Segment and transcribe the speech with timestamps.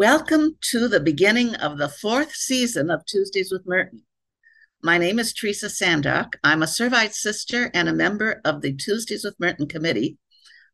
[0.00, 4.04] Welcome to the beginning of the fourth season of Tuesdays with Merton.
[4.82, 6.36] My name is Teresa Sandok.
[6.42, 10.16] I'm a Servite sister and a member of the Tuesdays with Merton committee,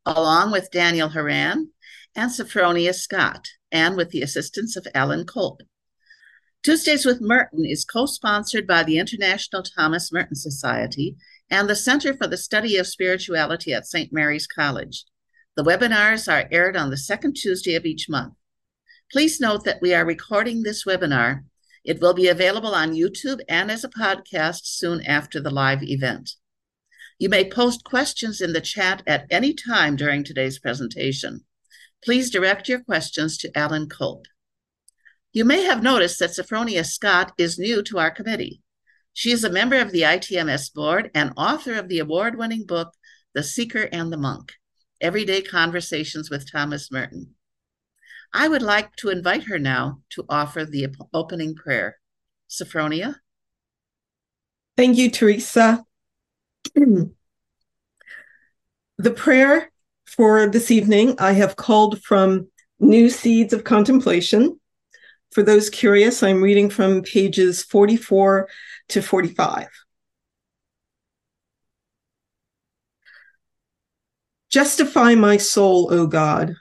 [0.05, 1.73] along with Daniel Horan
[2.15, 5.61] and Sophronia Scott, and with the assistance of Alan Culp.
[6.63, 11.17] Tuesdays with Merton is co sponsored by the International Thomas Merton Society
[11.51, 14.13] and the Center for the Study of Spirituality at St.
[14.13, 15.05] Mary's College.
[15.57, 18.35] The webinars are aired on the second Tuesday of each month.
[19.13, 21.45] Please note that we are recording this webinar.
[21.85, 26.33] It will be available on YouTube and as a podcast soon after the live event.
[27.17, 31.45] You may post questions in the chat at any time during today's presentation.
[32.05, 34.27] Please direct your questions to Alan Culp.
[35.33, 38.61] You may have noticed that Sophronia Scott is new to our committee.
[39.13, 42.93] She is a member of the ITMS board and author of the award winning book,
[43.35, 44.55] The Seeker and the Monk
[45.01, 47.36] Everyday Conversations with Thomas Merton.
[48.39, 51.97] I would like to invite her now to offer the opening prayer.
[52.51, 53.17] Sophronia?
[54.77, 55.83] Thank you, Teresa.
[56.75, 57.11] the
[59.17, 59.73] prayer
[60.05, 62.49] for this evening I have called from
[62.79, 64.61] New Seeds of Contemplation.
[65.33, 68.51] For those curious, I'm reading from pages 44
[68.91, 69.69] to 45.
[74.51, 76.55] Justify my soul, O God,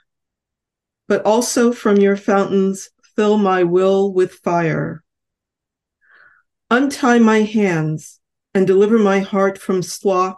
[1.08, 5.02] but also from your fountains fill my will with fire.
[6.70, 8.20] Untie my hands
[8.54, 10.36] and deliver my heart from sloth.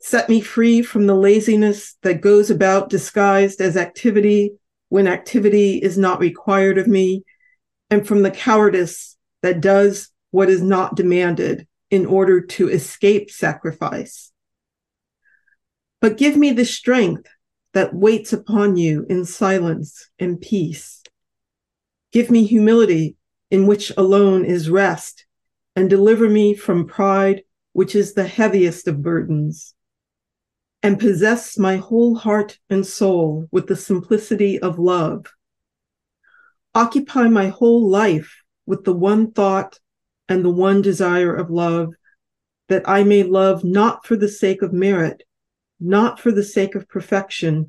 [0.00, 4.52] Set me free from the laziness that goes about disguised as activity
[4.88, 7.24] when activity is not required of me,
[7.90, 14.30] and from the cowardice that does what is not demanded in order to escape sacrifice.
[16.00, 17.28] But give me the strength
[17.74, 21.02] that waits upon you in silence and peace.
[22.12, 23.16] Give me humility
[23.50, 25.26] in which alone is rest,
[25.76, 29.74] and deliver me from pride, which is the heaviest of burdens.
[30.82, 35.26] And possess my whole heart and soul with the simplicity of love.
[36.74, 39.78] Occupy my whole life with the one thought
[40.28, 41.92] and the one desire of love,
[42.68, 45.22] that I may love not for the sake of merit,
[45.84, 47.66] not for the sake of perfection,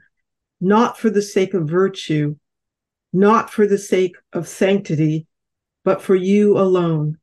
[0.62, 2.38] not for the sake of virtue,
[3.12, 5.28] not for the sake of sanctity,
[5.84, 7.18] but for you alone.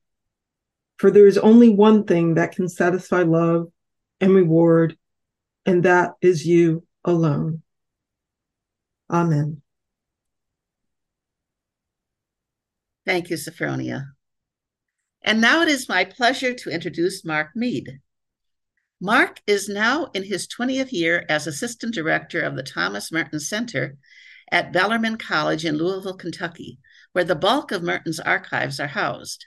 [0.98, 3.72] For there is only one thing that can satisfy love
[4.20, 4.98] and reward,
[5.64, 7.62] and that is you alone.
[9.10, 9.62] Amen.
[13.06, 14.08] Thank you, Sophronia.
[15.22, 18.01] And now it is my pleasure to introduce Mark Meade.
[19.04, 23.96] Mark is now in his 20th year as Assistant Director of the Thomas Merton Center
[24.52, 26.78] at Bellarmine College in Louisville, Kentucky,
[27.10, 29.46] where the bulk of Merton's archives are housed.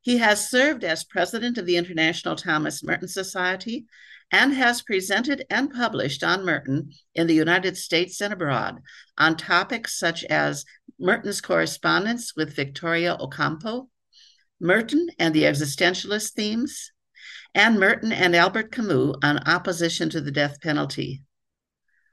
[0.00, 3.86] He has served as President of the International Thomas Merton Society
[4.32, 8.80] and has presented and published on Merton in the United States and abroad
[9.16, 10.64] on topics such as
[10.98, 13.90] Merton's correspondence with Victoria Ocampo,
[14.58, 16.90] Merton and the existentialist themes,
[17.54, 21.22] and Merton and Albert Camus on opposition to the death penalty.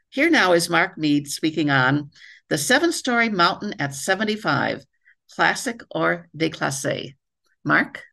[0.10, 2.12] Here now is Mark Meade speaking on
[2.50, 4.86] The Seven Storey Mountain at 75,
[5.34, 7.16] Classic or Déclassé.
[7.64, 8.04] Mark?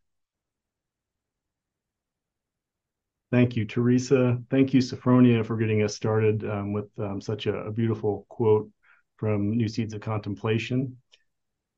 [3.30, 4.38] Thank you, Teresa.
[4.50, 8.68] Thank you, Sophronia, for getting us started um, with um, such a, a, beautiful quote
[9.16, 10.98] from New Seeds of Contemplation.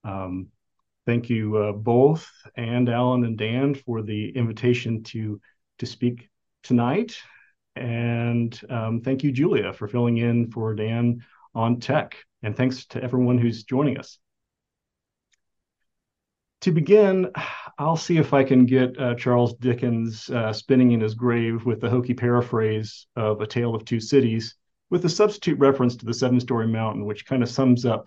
[0.02, 0.48] Um,
[1.06, 5.40] thank you uh, both and Alan and Dan for the invitation to
[5.78, 6.28] to speak
[6.62, 7.16] tonight.
[7.76, 12.16] And um, thank you, Julia, for filling in for Dan on tech.
[12.42, 14.18] And thanks to everyone who's joining us.
[16.60, 17.30] To begin,
[17.78, 21.80] I'll see if I can get uh, Charles Dickens uh, spinning in his grave with
[21.80, 24.54] the hokey paraphrase of A Tale of Two Cities,
[24.88, 28.06] with a substitute reference to the seven storey mountain, which kind of sums up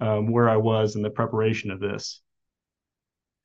[0.00, 2.22] um, where I was in the preparation of this.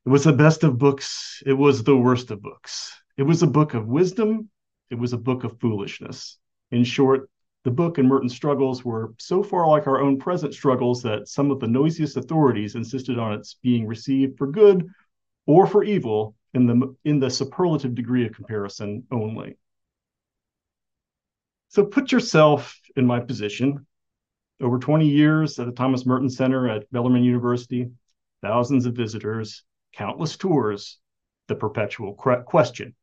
[0.05, 1.41] It was the best of books.
[1.45, 2.93] It was the worst of books.
[3.17, 4.49] It was a book of wisdom.
[4.91, 6.37] It was a book of foolishness.
[6.69, 7.27] In short,
[7.63, 11.49] the book and Merton's struggles were so far like our own present struggles that some
[11.49, 14.87] of the noisiest authorities insisted on its being received for good
[15.47, 19.57] or for evil in the, in the superlative degree of comparison only.
[21.69, 23.87] So put yourself in my position.
[24.61, 27.89] Over 20 years at the Thomas Merton Center at Bellarmine University,
[28.43, 29.63] thousands of visitors,
[29.95, 30.99] countless tours,
[31.47, 32.95] the perpetual question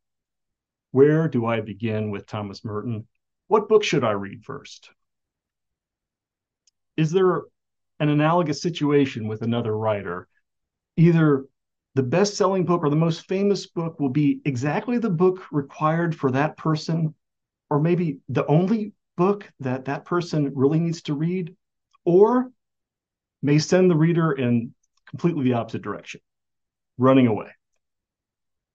[0.91, 3.07] Where do I begin with Thomas Merton?
[3.47, 4.89] What book should I read first?
[6.95, 7.43] Is there
[8.03, 10.27] an analogous situation with another writer.
[10.97, 11.45] Either
[11.95, 16.13] the best selling book or the most famous book will be exactly the book required
[16.13, 17.13] for that person,
[17.69, 21.55] or maybe the only book that that person really needs to read,
[22.03, 22.51] or
[23.41, 24.73] may send the reader in
[25.09, 26.19] completely the opposite direction,
[26.97, 27.49] running away.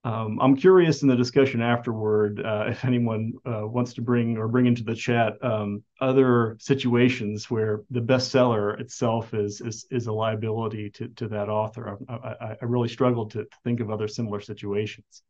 [0.05, 4.47] Um, I'm curious in the discussion afterward uh, if anyone uh, wants to bring or
[4.47, 10.13] bring into the chat um, other situations where the bestseller itself is is, is a
[10.13, 11.97] liability to, to that author.
[12.07, 15.21] I, I, I really struggled to, think of other similar situations.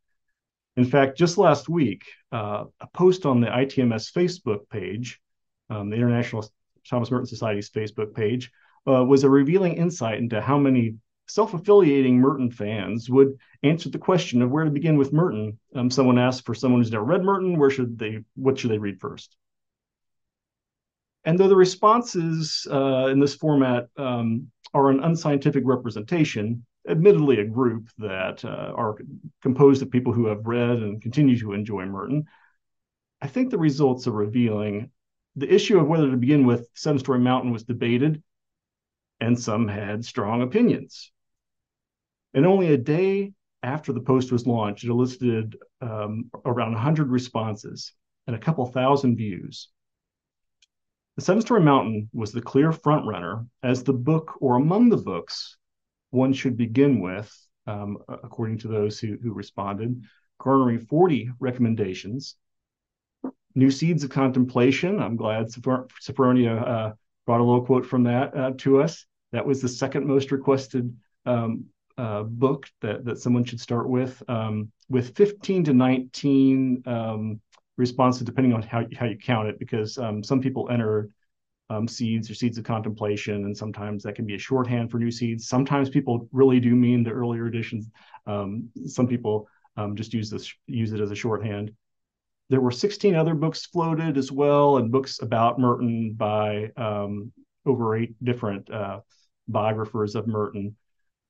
[0.76, 5.20] In fact, just last week, uh, a post on the ITMS Facebook page,
[5.68, 6.48] um, the International
[6.88, 8.52] Thomas Merton Society's Facebook page,
[8.86, 10.94] uh, was a revealing insight into how many
[11.30, 15.58] self-affiliating Merton fans would answer the question of where to begin with Merton.
[15.74, 18.78] Um, someone asked for someone who's never read Merton, where should they, what should they
[18.78, 19.36] read first?
[21.24, 27.44] And though the responses uh, in this format um, are an unscientific representation, admittedly a
[27.44, 28.96] group that uh, are
[29.42, 32.24] composed of people who have read and continue to enjoy Merton,
[33.20, 34.90] I think the results are revealing.
[35.36, 38.22] The issue of whether to begin with Seven Storey Mountain was debated,
[39.20, 41.12] and some had strong opinions.
[42.34, 43.32] And only a day
[43.62, 47.92] after the post was launched, it elicited um, around 100 responses
[48.26, 49.68] and a couple thousand views.
[51.16, 55.56] The Seven Storey Mountain was the clear frontrunner as the book or among the books
[56.10, 57.30] one should begin with,
[57.66, 60.02] um, according to those who, who responded,
[60.38, 62.36] garnering 40 recommendations.
[63.54, 66.92] New Seeds of Contemplation, I'm glad Sophronia uh,
[67.26, 69.04] brought a little quote from that uh, to us.
[69.32, 71.66] That was the second most requested um,
[72.00, 77.40] uh, book that that someone should start with, um, with 15 to 19 um,
[77.76, 81.10] responses, depending on how how you count it, because um, some people enter
[81.68, 85.10] um, seeds or seeds of contemplation, and sometimes that can be a shorthand for new
[85.10, 85.46] seeds.
[85.46, 87.90] Sometimes people really do mean the earlier editions.
[88.26, 89.46] Um, some people
[89.94, 91.72] just use this use it as a shorthand.
[92.50, 96.70] There were 16 other books floated as well, and books about Merton by
[97.66, 99.00] over eight different uh,
[99.48, 100.76] biographers of Merton.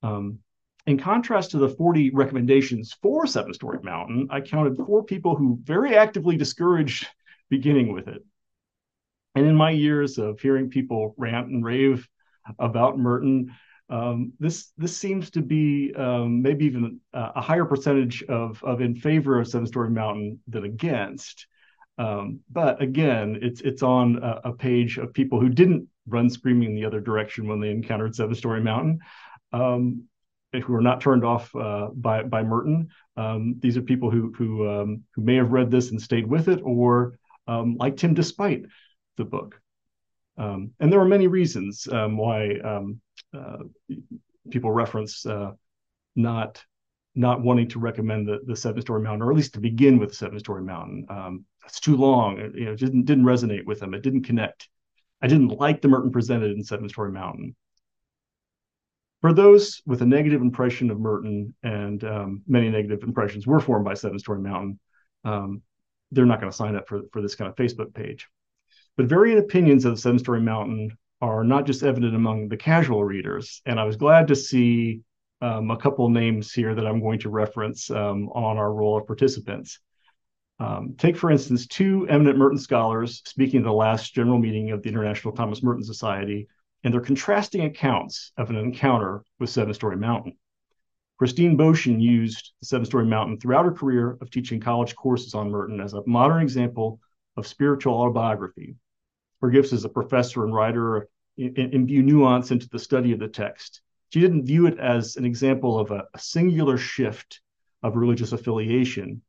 [0.02, 0.38] Um,
[0.86, 5.58] in contrast to the 40 recommendations for Seven Storey Mountain, I counted four people who
[5.62, 7.06] very actively discouraged
[7.48, 8.24] beginning with it.
[9.34, 12.08] And in my years of hearing people rant and rave
[12.58, 13.54] about Merton,
[13.88, 18.80] um, this this seems to be um, maybe even a, a, higher percentage of of
[18.80, 21.46] in favor of Seven Storey Mountain than against.
[21.98, 26.70] Um, but again, it's it's on a, a, page of people who didn't run screaming
[26.70, 29.00] in the other direction when they encountered Seven Storey Mountain.
[30.52, 32.88] Who are not turned off uh, by by Merton.
[33.16, 36.48] Um, these are people who who um, who may have read this and stayed with
[36.48, 38.64] it, or um, liked him despite
[39.16, 39.60] the book.
[40.36, 43.00] Um, and there are many reasons um, why um,
[43.32, 43.58] uh,
[44.50, 45.52] people reference uh,
[46.16, 46.64] not
[47.14, 50.16] not wanting to recommend the the Seven Storey Mountain, or at least to begin with
[50.16, 51.06] Seven Storey Mountain.
[51.64, 52.40] it's too long.
[52.40, 53.94] It, you know, it didn't didn't resonate with them.
[53.94, 54.68] It didn't connect.
[55.22, 57.54] I didn't like the Merton presented in Seven Storey Mountain
[59.20, 63.84] for those with a negative impression of Merton, and um, many negative impressions were formed
[63.84, 64.78] by Seven Storey Mountain,
[65.24, 65.62] um,
[66.10, 68.28] they're not going to sign up for, for this kind of Facebook page.
[68.96, 73.60] But varying opinions of Seven Storey Mountain are not just evident among the casual readers.
[73.66, 75.02] And I was glad to see
[75.42, 79.06] um, a couple names here that I'm going to reference um, on our roll of
[79.06, 79.80] participants.
[80.58, 84.82] Um, take, for instance, two eminent Merton scholars speaking at the last general meeting of
[84.82, 86.48] the International Thomas Merton Society
[86.82, 90.36] and their contrasting accounts of an encounter with Seven Storey Mountain.
[91.18, 95.50] Christine Bochen used the Seven Storey Mountain throughout her career of teaching college courses on
[95.50, 97.00] Merton as a modern example
[97.36, 98.76] of spiritual autobiography.
[99.42, 103.82] Her gifts as a professor and writer imbue nuance into the study of the text.
[104.10, 107.40] She didn't view it as an example of a, a singular shift
[107.82, 109.22] of religious affiliation,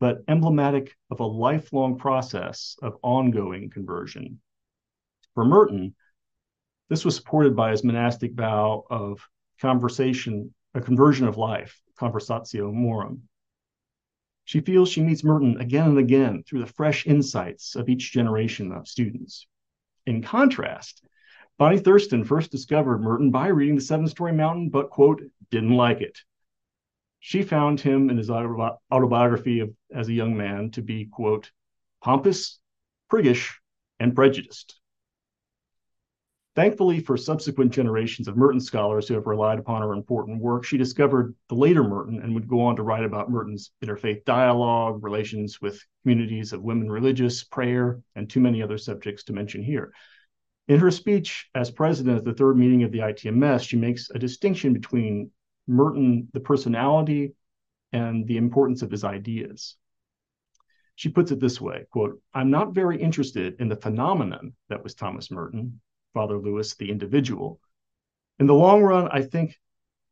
[0.00, 4.40] but emblematic of a lifelong process of ongoing conversion.
[5.34, 5.94] For Merton,
[6.92, 9.26] this was supported by his monastic vow of
[9.62, 13.22] conversation, a conversion of life, conversatio morum.
[14.44, 18.72] She feels she meets Merton again and again through the fresh insights of each generation
[18.72, 19.46] of students.
[20.04, 21.02] In contrast,
[21.56, 26.02] Bonnie Thurston first discovered Merton by reading The Seven Storey Mountain, but, quote, didn't like
[26.02, 26.18] it.
[27.20, 31.52] She found him in his autobiography of, as a young man to be, quote,
[32.02, 32.60] pompous,
[33.10, 33.50] priggish,
[33.98, 34.81] and prejudiced.
[36.54, 40.76] Thankfully for subsequent generations of Merton scholars who have relied upon her important work, she
[40.76, 45.62] discovered the later Merton and would go on to write about Merton's interfaith dialogue, relations
[45.62, 49.94] with communities of women religious, prayer, and too many other subjects to mention here.
[50.68, 54.18] In her speech as president at the third meeting of the ITMS, she makes a
[54.18, 55.30] distinction between
[55.66, 57.32] Merton, the personality,
[57.92, 59.76] and the importance of his ideas.
[60.96, 64.94] She puts it this way, quote, I'm not very interested in the phenomenon that was
[64.94, 65.80] Thomas Merton,
[66.12, 67.60] Father Louis, the individual.
[68.38, 69.58] In the long run, I think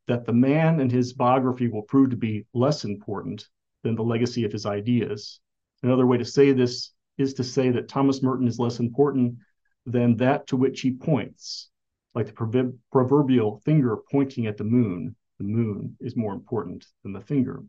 [0.06, 3.48] that the man and his biography will prove to be less important
[3.82, 5.40] than the legacy of his ideas.
[5.82, 9.36] Another way to say this is to say that Thomas Merton is less important
[9.86, 11.70] than that to which he points,
[12.14, 15.16] like the proverbial finger pointing at the moon.
[15.38, 17.62] The moon is more important than the finger.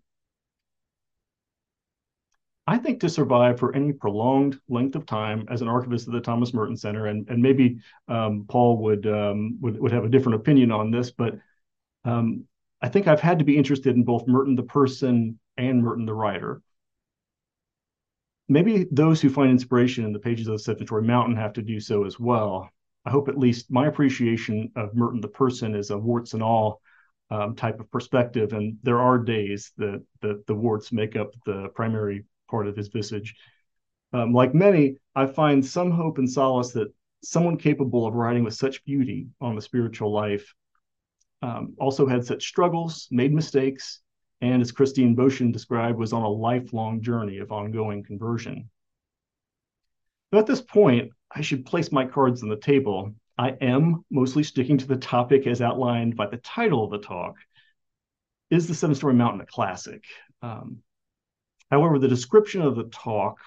[2.71, 6.21] I think to survive for any prolonged length of time as an archivist at the
[6.21, 10.37] Thomas Merton Center, and, and maybe um, Paul would, um, would would have a different
[10.37, 11.37] opinion on this, but
[12.05, 12.45] um,
[12.81, 16.13] I think I've had to be interested in both Merton the person and Merton the
[16.13, 16.61] writer.
[18.47, 21.61] Maybe those who find inspiration in the pages of the Seven Storey Mountain have to
[21.61, 22.69] do so as well.
[23.03, 26.79] I hope at least my appreciation of Merton the person is a warts and all
[27.31, 31.67] um, type of perspective, and there are days that, that the warts make up the
[31.75, 33.33] primary part of his visage.
[34.13, 36.93] Um, like many, I find some hope and solace that
[37.23, 40.53] someone capable of writing with such beauty on the spiritual life
[41.41, 44.01] um, also had such struggles, made mistakes,
[44.41, 48.69] and as Christine Bochen described, was on a lifelong journey of ongoing conversion.
[50.31, 53.13] But at this point, I should place my cards on the table.
[53.37, 57.35] I am mostly sticking to the topic as outlined by the title of the talk.
[58.49, 60.03] Is the Seven Storey Mountain a classic?
[60.41, 60.79] Um,
[61.71, 63.39] however, the description of the talk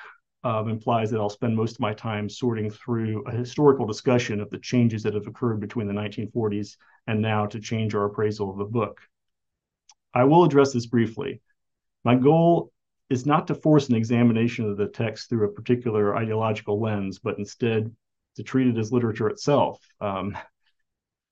[0.45, 4.51] um, implies that I'll spend most of my time sorting through a historical discussion of
[4.51, 6.77] the changes that have occurred between the 1940s
[7.07, 9.01] and now to change our appraisal of the book.
[10.13, 11.41] I will address this briefly.
[12.05, 12.71] My goal
[13.09, 17.39] is not to force an examination of the text through a particular ideological lens, but
[17.39, 17.95] instead
[18.37, 19.81] to treat it as literature itself.
[20.01, 20.37] Um,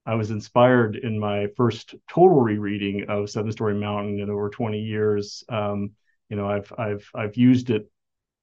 [0.05, 4.81] I was inspired in my first total rereading of Seven Storey Mountain in over 20
[4.81, 5.45] years.
[5.49, 5.93] Um,
[6.33, 7.91] you know, I've I've I've used it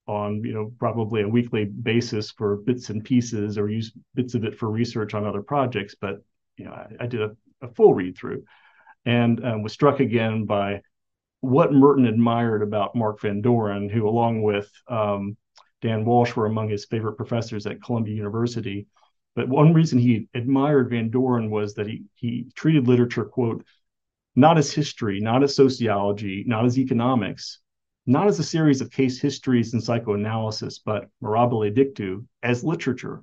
[0.06, 4.44] on you know probably a weekly basis for bits and pieces or use bits of
[4.44, 6.22] it for research on other projects but
[6.56, 7.30] you know i, I did a,
[7.62, 8.44] a, full read through
[9.04, 10.80] and um, was struck again by
[11.40, 15.36] what merton admired about mark van doren who along with um,
[15.80, 18.86] dan walsh were among his favorite professors at columbia university.
[19.36, 23.64] But one reason he admired van doren was that he he treated literature quote
[24.34, 27.60] not as history not as sociology not as economics
[28.06, 33.22] not as a series of case histories and psychoanalysis, but mirabile dictu as literature.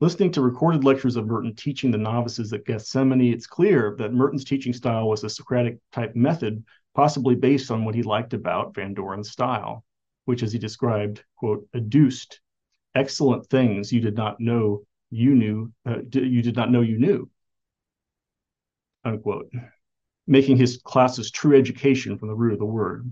[0.00, 4.44] Listening to recorded lectures of Merton teaching the novices at Gethsemani, it's clear that Merton's
[4.44, 8.94] teaching style was a Socratic type method, possibly based on what he liked about Van
[8.94, 9.84] Doren's style,
[10.24, 12.40] which, as he described, quote, adduced
[12.94, 17.30] excellent things you did not know you knew, uh, you did not know you knew,
[19.04, 19.50] unquote
[20.26, 23.10] making his classes true education from the root of the word.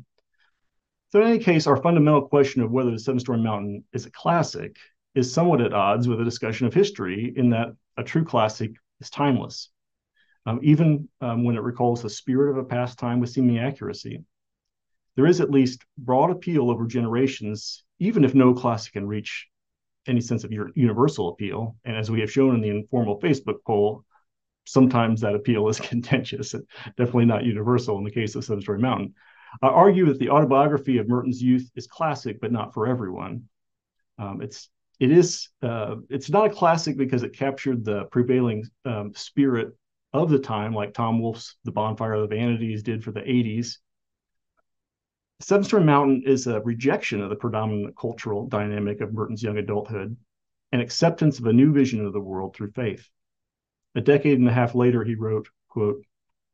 [1.11, 4.11] So, in any case, our fundamental question of whether the Seven Storey Mountain is a
[4.11, 4.77] classic
[5.15, 9.11] is somewhat at odds with a discussion of history, in that a true classic is
[9.11, 9.69] timeless,
[10.47, 14.25] um, even um, when it recalls the spirit of a past time with seeming accuracy.
[15.17, 19.49] There is at least broad appeal over generations, even if no classic can reach
[20.07, 21.77] any sense of universal appeal.
[21.85, 24.05] And as we have shown in the informal Facebook poll,
[24.65, 26.55] sometimes that appeal is contentious,
[26.97, 29.15] definitely not universal in the case of Seven Storey Mountain.
[29.61, 33.45] I argue that the autobiography of Merton's youth is classic, but not for everyone.
[34.19, 39.13] Um, it's it is uh, it's not a classic because it captured the prevailing um,
[39.15, 39.77] spirit
[40.13, 43.79] of the time, like Tom Wolfe's The Bonfire of the Vanities did for the 80s.
[45.41, 50.17] Seven Storey Mountain is a rejection of the predominant cultural dynamic of Merton's young adulthood,
[50.71, 53.09] an acceptance of a new vision of the world through faith.
[53.95, 56.05] A decade and a half later, he wrote, quote,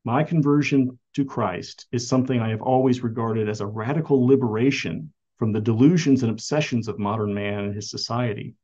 [0.04, 5.52] my conversion to Christ is something I have always regarded as a radical liberation from
[5.52, 8.56] the delusions and obsessions of modern man and his society.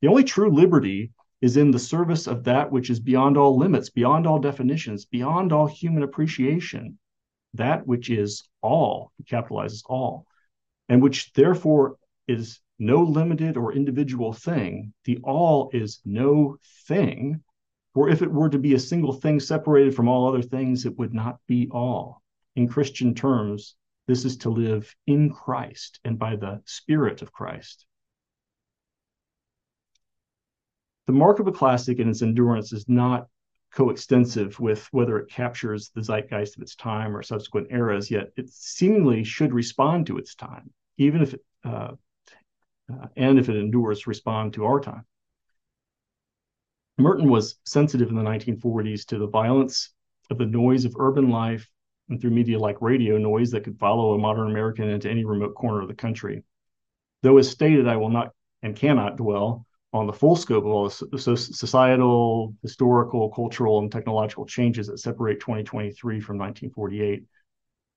[0.00, 3.90] The only true liberty is in the service of that which is beyond all limits,
[3.90, 6.98] beyond all definitions, beyond all human appreciation,
[7.54, 10.26] that which is all, he capitalizes all,
[10.88, 11.96] and which therefore
[12.28, 14.92] is no limited or individual thing.
[15.04, 17.42] The all is no thing,
[17.94, 20.98] for if it were to be a single thing separated from all other things, it
[20.98, 22.22] would not be all.
[22.56, 23.74] In Christian terms,
[24.06, 27.86] this is to live in Christ and by the Spirit of Christ.
[31.06, 33.28] The mark of a classic and its endurance is not
[33.74, 38.50] coextensive with whether it captures the zeitgeist of its time or subsequent eras, yet it
[38.50, 41.92] seemingly should respond to its time, even if it, uh,
[42.92, 45.04] uh, and if it endures, respond to our time.
[46.98, 49.90] Merton was sensitive in the 1940s to the violence
[50.30, 51.68] of the noise of urban life
[52.08, 55.54] and through media like radio, noise that could follow a modern American into any remote
[55.54, 56.42] corner of the country.
[57.22, 58.32] Though, as stated, I will not
[58.62, 64.46] and cannot dwell on the full scope of all the societal, historical, cultural, and technological
[64.46, 67.24] changes that separate 2023 from 1948.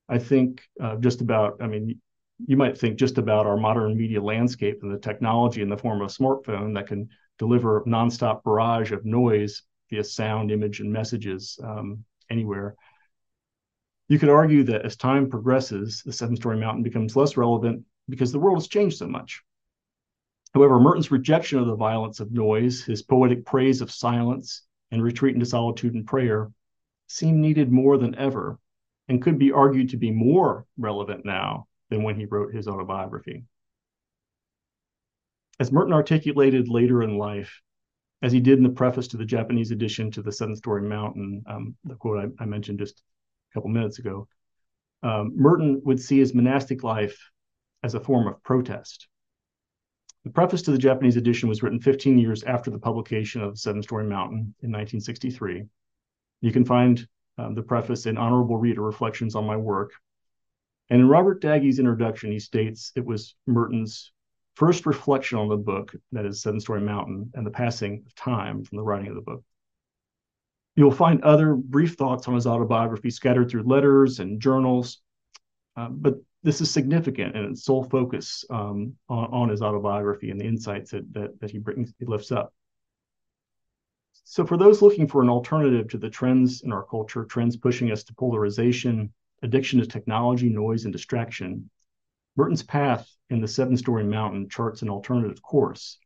[0.09, 1.99] I think uh, just about, I mean,
[2.45, 6.01] you might think just about our modern media landscape and the technology in the form
[6.01, 10.91] of a smartphone that can deliver a nonstop barrage of noise via sound, image, and
[10.91, 12.75] messages um, anywhere.
[14.07, 18.31] You could argue that as time progresses, the seven storey mountain becomes less relevant because
[18.31, 19.43] the world has changed so much.
[20.53, 24.61] However, Merton's rejection of the violence of noise, his poetic praise of silence,
[24.91, 26.51] and retreat into solitude and prayer
[27.07, 28.59] seem needed more than ever
[29.07, 33.43] and could be argued to be more relevant now than when he wrote his autobiography.
[35.59, 37.61] As Merton articulated later in life,
[38.21, 41.43] as he did in the preface to the Japanese edition to the Seven Storey Mountain,
[41.47, 44.27] um, the quote I, I, mentioned just a couple minutes ago,
[45.03, 47.29] um, Merton would see his monastic life
[47.83, 49.07] as a form of protest.
[50.23, 53.83] The preface to the Japanese edition was written 15 years after the publication of Seven
[53.83, 55.65] Storey Mountain in 1963.
[56.41, 57.07] You can find
[57.37, 59.91] um, the preface in Honorable Reader Reflections on My Work.
[60.89, 64.11] And in Robert Daggy's introduction, he states it was Merton's
[64.55, 68.63] first reflection on the book, that is Seven Storey Mountain, and the passing of time
[68.63, 69.43] from the writing of the book.
[70.75, 75.01] You'll find other brief thoughts on his autobiography scattered through letters and journals,
[75.77, 80.39] uh, but this is significant and its sole focus um, on, on, his autobiography and
[80.39, 82.53] the insights that, that, that he brings, he lifts up.
[84.25, 87.91] So, for those looking for an alternative to the trends in our culture, trends pushing
[87.91, 89.11] us to polarization,
[89.43, 91.69] addiction to technology, noise, and distraction,
[92.37, 95.97] Merton's path in the seven storey mountain charts an alternative course.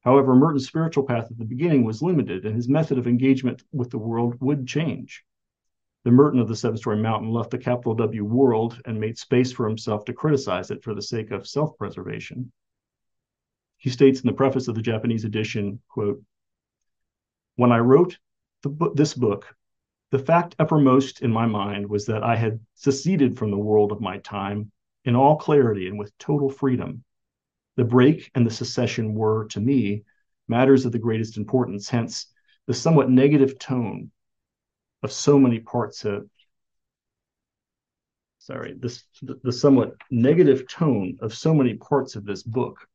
[0.00, 3.90] However, Merton's spiritual path at the beginning was limited, and his method of engagement with
[3.90, 5.24] the world would change.
[6.02, 9.52] The Merton of the seven storey mountain left the capital W world and made space
[9.52, 12.50] for himself to criticize it for the sake of self preservation.
[13.76, 16.22] He states in the preface of the Japanese edition, quote,
[17.56, 18.18] When I wrote
[18.62, 19.54] the, this book,
[20.10, 24.00] the fact uppermost in my mind was that I had seceded from the world of
[24.00, 24.72] my time
[25.04, 27.04] in all clarity and with total freedom.
[27.76, 30.04] The break and the secession were, to me,
[30.48, 31.88] matters of the greatest importance.
[31.88, 32.26] Hence,
[32.66, 34.10] the somewhat negative tone
[35.02, 36.28] of so many parts of
[38.38, 42.86] sorry this the, the somewhat negative tone of so many parts of this book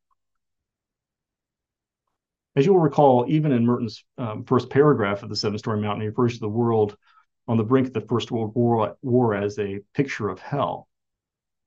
[2.54, 6.08] as you'll recall even in merton's um, first paragraph of the seven storey mountain he
[6.08, 6.96] refers to the world
[7.48, 10.88] on the brink of the first world war, war as a picture of hell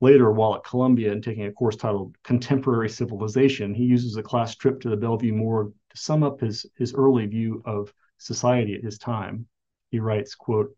[0.02, 4.54] Later, while at Columbia and taking a course titled Contemporary Civilization, he uses a class
[4.54, 8.82] trip to the Bellevue Morgue to sum up his, his early view of society at
[8.82, 9.46] his time.
[9.90, 10.74] He writes, quote,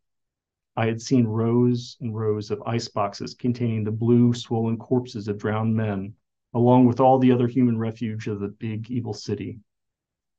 [0.77, 5.39] I had seen rows and rows of ice boxes containing the blue, swollen corpses of
[5.39, 6.15] drowned men,
[6.53, 9.61] along with all the other human refuge of the big evil city.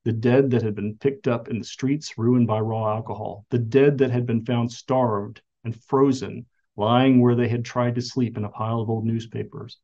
[0.04, 3.60] The dead that had been picked up in the streets, ruined by raw alcohol, the
[3.60, 8.38] dead that had been found starved and frozen lying where they had tried to sleep
[8.38, 9.79] in a pile of old newspapers.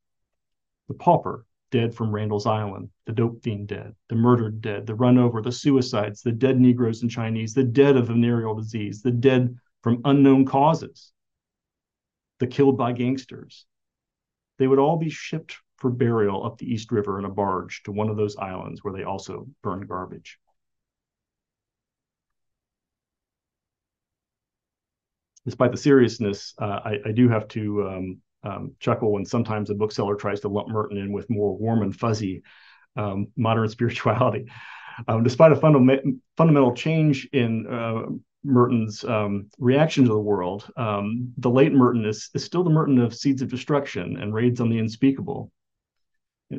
[0.88, 5.18] The pauper, dead from Randall's Island, the dope fiend dead, the murdered dead, the run
[5.18, 9.56] over, the suicides, the dead Negroes and Chinese, the dead of venereal disease, the dead
[9.84, 11.12] from unknown causes,
[12.40, 13.66] the killed by gangsters.
[14.58, 17.92] They would all be shipped for burial up the East River in a barge to
[17.92, 20.40] one of those islands where they also burn garbage.
[25.50, 29.74] Despite the seriousness, uh, I, I, do have to um, um, chuckle when sometimes a
[29.74, 32.44] bookseller tries to lump Merton in with more warm and fuzzy
[32.96, 34.46] um, modern spirituality.
[35.08, 36.04] Um, despite a funda-
[36.38, 38.12] fundamental change in uh,
[38.44, 43.00] Merton's um, reaction to the world, um, the late Merton is, is still the Merton
[43.00, 45.52] of Seeds of Destruction and Raids on the Unspeakable.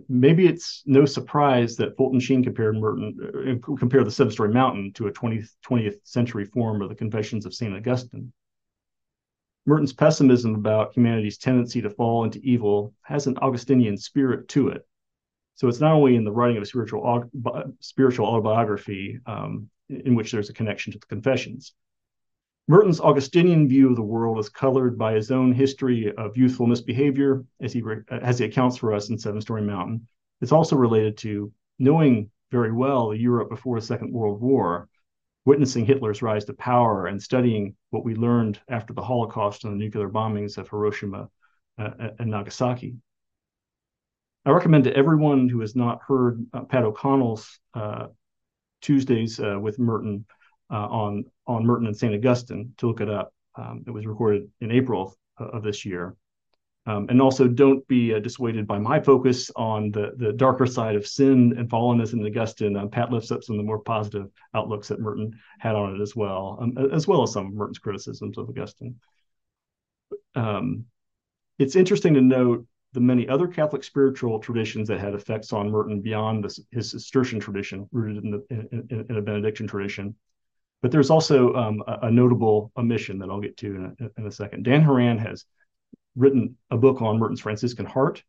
[0.09, 4.95] Maybe it's no surprise that Fulton Sheen compared Merton, uh, compared the Seven Storey Mountain
[4.95, 7.73] to a 20th, 20th century form of the Confessions of St.
[7.73, 8.33] Augustine.
[9.67, 14.87] Merton's pessimism about humanity's tendency to fall into evil has an Augustinian spirit to it.
[15.55, 17.31] So it's not only in the writing of a spiritual
[17.81, 21.75] spiritual autobiography um, in which there's a connection to the Confessions.
[22.69, 27.45] Merton's Augustinian view of the world is colored by his own history of youthful misbehavior,
[27.61, 30.07] as he as he accounts for us in Seven Storey Mountain.
[30.41, 34.89] It's also related to knowing very well Europe before the Second World War
[35.45, 39.85] witnessing Hitler's rise to power and studying what we learned after the Holocaust and the
[39.85, 41.29] nuclear bombings of Hiroshima
[41.79, 42.97] uh, and Nagasaki.
[44.45, 48.09] I recommend to everyone who has not heard uh, Pat O'Connell's uh,
[48.81, 50.25] Tuesdays uh, with Merton
[50.71, 52.15] uh, on on Merton and St.
[52.15, 53.35] Augustine to look it up.
[53.57, 56.17] Um, it was recorded in April of this year.
[56.87, 60.97] Um, and also, don't be uh, dissuaded by my focus on the, the darker side
[60.97, 62.75] of sin and fallenness in Augustine.
[62.77, 66.01] Um, Pat lifts up some of the more positive outlooks that Merton had on it
[66.01, 68.97] as well, um, as well as some of Merton's criticisms of Augustine.
[70.35, 70.87] Um,
[71.59, 76.01] it's interesting to note the many other Catholic spiritual traditions that had effects on Merton
[76.01, 80.15] beyond his Cistercian tradition, rooted in, the, in, in a Benedictine tradition.
[80.83, 84.27] But there's also um, a, a, notable omission that I'll get to in a, in
[84.27, 84.65] a second.
[84.65, 85.45] Dan Horan has
[86.21, 88.23] written a book on Merton's Franciscan heart.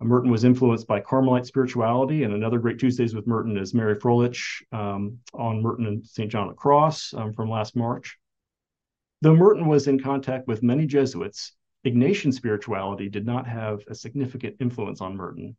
[0.00, 4.62] Merton was influenced by Carmelite spirituality, and another great Tuesdays with Merton is Mary Frohlich
[4.72, 6.30] um, on Merton and St.
[6.30, 8.18] John of the Cross um, from last March.
[9.22, 11.52] Though Merton was in contact with many Jesuits,
[11.86, 15.56] Ignatian spirituality did not have a significant influence on Merton.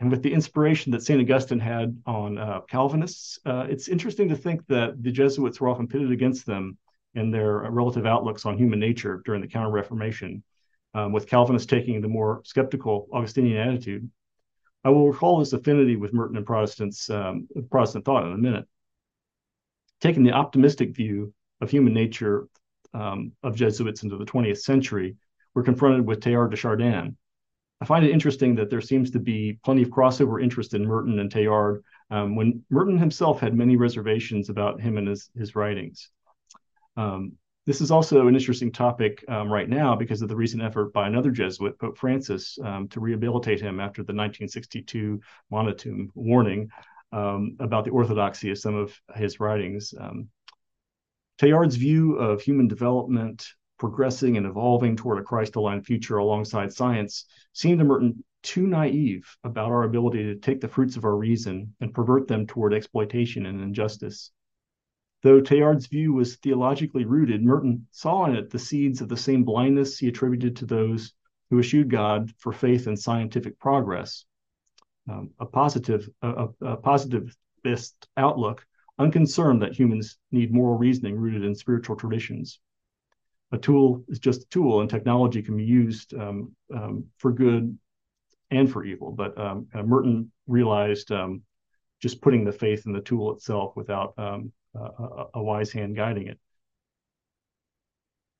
[0.00, 1.20] And with the inspiration that St.
[1.20, 5.86] Augustine had on uh, Calvinists, uh, it's interesting to think that the Jesuits were often
[5.86, 6.76] pitted against them
[7.14, 10.42] in their relative outlooks on human nature during the Counter Reformation
[10.94, 14.10] um, with Calvinists taking the more skeptical Augustinian attitude.
[14.84, 18.66] I will recall this affinity with Merton and Protestants, um, Protestant thought in a minute.
[20.00, 22.48] Taking the optimistic view of human nature
[22.92, 25.16] um, of Jesuits into the 20th century,
[25.54, 27.16] we're confronted with Teilhard de Chardin.
[27.80, 31.18] I find it interesting that there seems to be plenty of crossover interest in Merton
[31.18, 36.10] and Teilhard um, when Merton himself had many reservations about him and his, his writings.
[36.96, 37.32] Um,
[37.64, 41.06] this is also an interesting topic um, right now because of the recent effort by
[41.06, 45.20] another Jesuit, Pope Francis, um, to rehabilitate him after the 1962
[45.52, 46.68] Monitum warning
[47.12, 49.94] um, about the orthodoxy of some of his writings.
[49.98, 50.28] Um,
[51.38, 53.46] Teilhard's view of human development
[53.78, 59.70] progressing and evolving toward a Christ-aligned future alongside science seemed to Merton too naive about
[59.70, 63.60] our ability to take the fruits of our reason and pervert them toward exploitation and
[63.60, 64.30] injustice.
[65.22, 69.44] Though Teilhard's view was theologically rooted, Merton saw in it the seeds of the same
[69.44, 71.14] blindness he attributed to those
[71.48, 74.24] who eschewed God for faith and scientific progress.
[75.08, 78.66] Um, a positive, a, a positivist outlook,
[78.98, 82.58] unconcerned that humans need moral reasoning rooted in spiritual traditions.
[83.52, 87.78] A tool is just a tool, and technology can be used um, um, for good
[88.50, 89.12] and for evil.
[89.12, 91.42] But um, uh, Merton realized um,
[92.00, 96.28] just putting the faith in the tool itself without um, a, a wise hand guiding
[96.28, 96.38] it.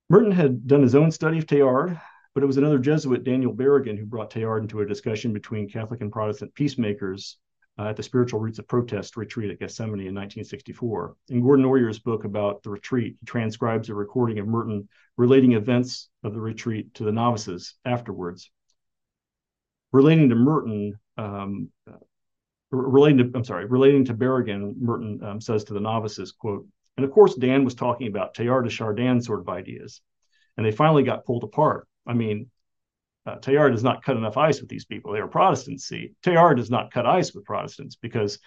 [0.08, 2.00] Merton had done his own study of Teilhard,
[2.34, 6.00] but it was another Jesuit, Daniel Berrigan, who brought Teilhard into a discussion between Catholic
[6.00, 7.38] and Protestant peacemakers
[7.78, 11.16] uh, at the Spiritual Roots of Protest retreat at Gethsemani in 1964.
[11.28, 16.10] In Gordon Oyer's book about the retreat, he transcribes a recording of Merton relating events
[16.22, 18.50] of the retreat to the novices afterwards.
[19.92, 21.70] Relating to Merton, um,
[22.72, 27.04] relating to I'm sorry, relating to Berrigan, Merton um, says to the novices, quote, and
[27.04, 30.00] of course Dan was talking about Teilhard de Chardin sort of ideas,
[30.56, 31.86] and they finally got pulled apart.
[32.06, 32.50] I mean,
[33.26, 35.12] uh, Teilhard does not cut enough ice with these people.
[35.12, 35.84] They are Protestants.
[35.84, 38.38] See, Teilhard does not cut ice with Protestants because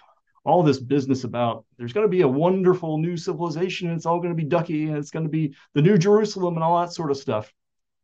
[0.44, 4.20] all this business about there's going to be a wonderful new civilization and it's all
[4.20, 6.92] going to be ducky and it's going to be the new Jerusalem and all that
[6.92, 7.52] sort of stuff.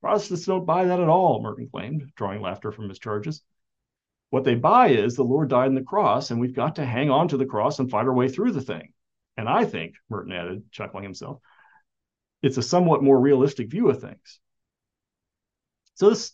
[0.00, 3.42] Protestants don't buy that at all, Merton claimed, drawing laughter from his charges.
[4.32, 7.10] What they buy is the Lord died on the cross, and we've got to hang
[7.10, 8.94] on to the cross and fight our way through the thing.
[9.36, 11.42] And I think, Merton added, chuckling himself,
[12.40, 14.40] it's a somewhat more realistic view of things.
[15.96, 16.32] So this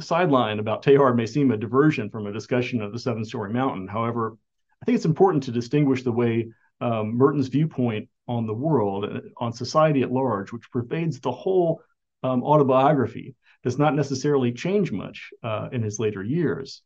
[0.00, 3.86] sideline about Teilhard may seem a diversion from a discussion of the seven storey mountain.
[3.86, 4.36] However,
[4.82, 6.48] I think it's important to distinguish the way
[6.80, 11.82] um, Merton's viewpoint on the world, uh, on society at large, which pervades the whole
[12.24, 16.82] um, autobiography, does not necessarily change much uh, in his later years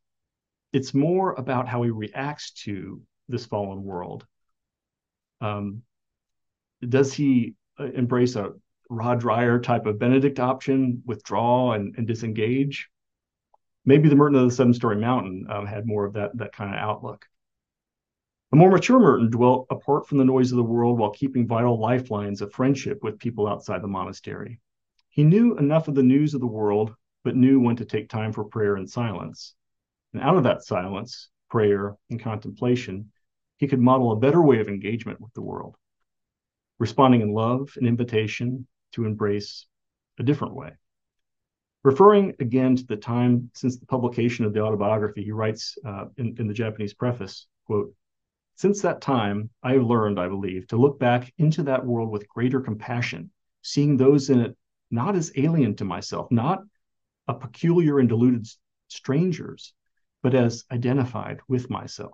[0.72, 4.26] it's more about how he reacts to this fallen world.
[5.40, 5.82] Um,
[6.88, 8.52] does he uh, embrace a
[8.88, 12.88] Rod Dreher type of Benedict option, withdraw and, and disengage?
[13.84, 16.74] Maybe the Merton of the Seven Storey Mountain um, had more of that, that kind
[16.74, 17.26] of outlook.
[18.52, 21.80] A more mature Merton dwelt apart from the noise of the world while keeping vital
[21.80, 24.60] lifelines of friendship with people outside the monastery.
[25.08, 28.32] He knew enough of the news of the world, but knew when to take time
[28.32, 29.54] for prayer and silence.
[30.12, 33.12] And out of that silence, prayer, and contemplation,
[33.56, 35.76] he could model a better way of engagement with the world,
[36.78, 39.66] responding in love and invitation to embrace
[40.18, 40.72] a different way.
[41.84, 46.36] Referring again to the time since the publication of the autobiography, he writes uh, in,
[46.38, 47.94] in the Japanese preface, quote,
[48.56, 52.28] since that time, I have learned, I believe, to look back into that world with
[52.28, 53.30] greater compassion,
[53.62, 54.56] seeing those in it
[54.90, 56.60] not as alien to myself, not
[57.26, 58.46] a peculiar and deluded
[58.88, 59.72] strangers,
[60.22, 62.12] but as identified with myself.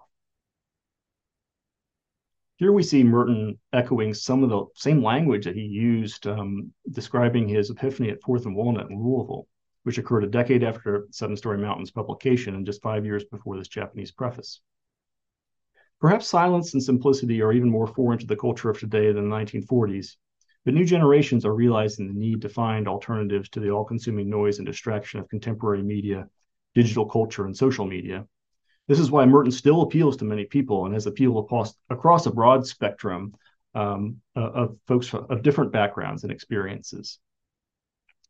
[2.56, 7.46] Here we see Merton echoing some of the same language that he used um, describing
[7.46, 9.46] his epiphany at Fourth and Walnut in Louisville,
[9.84, 13.68] which occurred a decade after Seven Storey Mountain's publication and just five years before this
[13.68, 14.60] Japanese preface.
[16.00, 19.36] Perhaps silence and simplicity are even more foreign to the culture of today than the
[19.36, 20.16] 1940s,
[20.64, 24.58] but new generations are realizing the need to find alternatives to the all consuming noise
[24.58, 26.28] and distraction of contemporary media,
[26.74, 28.26] digital culture, and social media
[28.88, 32.30] this is why Merton still appeals to many people and has appealed across, across a
[32.30, 33.34] broad spectrum
[33.74, 37.18] um, of folks of different backgrounds and experiences.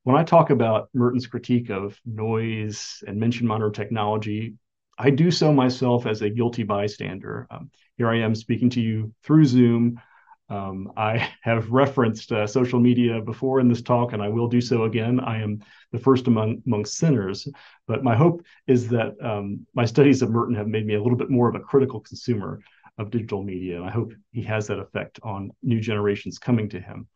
[0.03, 4.55] When I talk about Merton's critique of noise and mention modern technology,
[4.99, 7.47] I do so myself as a guilty bystander.
[7.51, 10.01] Um, here I am speaking to you through Zoom
[10.49, 14.61] um, I have referenced uh, social media before in this talk, and I will do
[14.61, 15.21] so again.
[15.21, 17.49] I am the first among, among sinners,
[17.87, 21.19] but my hope is that um, my studies of Merton have made me a little
[21.19, 22.61] bit more of a critical consumer
[22.99, 26.81] of digital media, and I hope he has that effect on new generations coming to
[26.81, 27.09] him.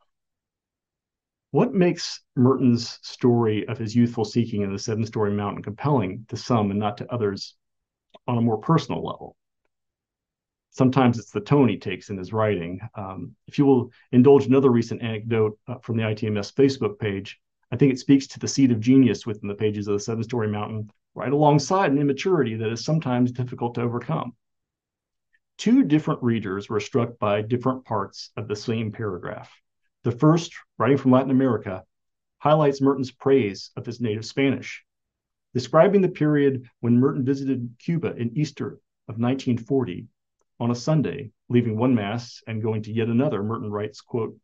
[1.50, 6.36] What makes Merton's story of his youthful seeking in the Seven Storey Mountain compelling to
[6.36, 7.56] some and not to others
[8.26, 9.36] on a more personal level?
[10.72, 12.80] Sometimes it's the tone he takes in his writing.
[12.94, 17.38] Um, if you will indulge another recent anecdote uh, from the ITMS Facebook page,
[17.70, 20.24] I think it speaks to the seed of genius within the pages of the Seven
[20.24, 24.34] Storey Mountain, right alongside an immaturity that is sometimes difficult to overcome.
[25.58, 29.52] Two different readers were struck by different parts of the same paragraph.
[30.04, 31.84] The first, writing from Latin America,
[32.38, 34.82] highlights Merton's praise of his native Spanish.
[35.52, 40.08] Describing the period when Merton visited Cuba in Easter of 1940,
[40.62, 44.38] on a Sunday, leaving one Mass and going to yet another, Merton writes, quote,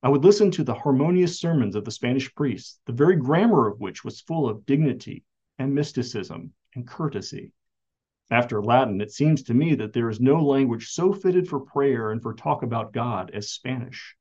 [0.00, 3.80] I would listen to the harmonious sermons of the Spanish priests, the very grammar of
[3.80, 5.24] which was full of dignity
[5.58, 7.50] and mysticism and courtesy.
[8.30, 12.12] After Latin, it seems to me that there is no language so fitted for prayer
[12.12, 14.14] and for talk about God as Spanish.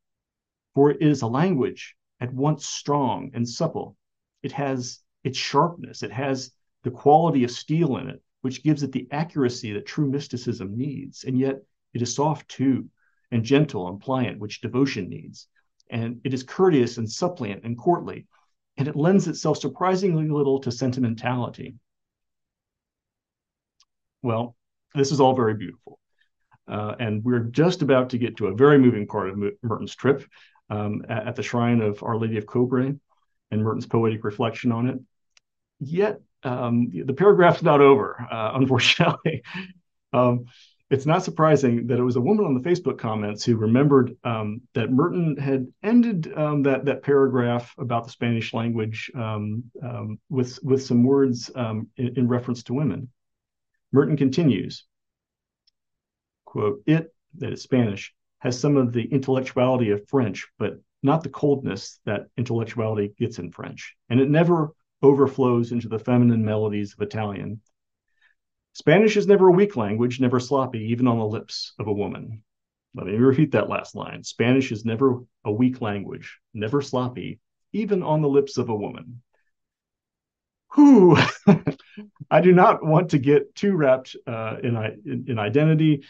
[0.74, 3.96] For it is a language at once strong and supple.
[4.42, 8.92] It has its sharpness, it has the quality of steel in it, which gives it
[8.92, 11.24] the accuracy that true mysticism needs.
[11.24, 11.58] And yet
[11.94, 12.90] it is soft too,
[13.32, 15.48] and gentle and pliant, which devotion needs.
[15.90, 18.28] And it is courteous and suppliant and courtly,
[18.78, 21.76] and it lends itself surprisingly little to sentimentality.
[24.22, 24.56] Well,
[24.94, 26.00] this is all very beautiful.
[26.68, 30.24] Uh, and we're just about to get to a very moving part of Merton's trip
[30.70, 32.96] um, at, at, the shrine of Our Lady of Cobre
[33.52, 35.00] and Merton's poetic reflection on it.
[35.80, 39.44] Yet um, the paragraph's not over, uh, unfortunately.
[40.14, 40.46] um,
[40.90, 44.62] it's not surprising that it was a woman on the Facebook comments who remembered um,
[44.74, 50.58] that Merton had ended um, that that paragraph about the Spanish language um, um, with
[50.64, 53.10] with some words in, in reference to women.
[53.92, 54.86] Merton continues,
[56.46, 61.30] "quote It that is Spanish has some of the intellectuality of French, but not the
[61.30, 64.72] coldness that intellectuality gets in French, and it never
[65.02, 67.62] overflows into the feminine melodies of Italian.
[68.74, 72.44] Spanish is never a weak language, never sloppy, even on the lips of a woman.
[72.96, 74.24] Let me repeat that last line.
[74.24, 77.40] Spanish is never a weak language, never sloppy,
[77.72, 79.22] even on the lips of a woman.
[80.76, 81.18] Whew.
[82.32, 86.04] I do not want to get too wrapped uh, in, in, in identity.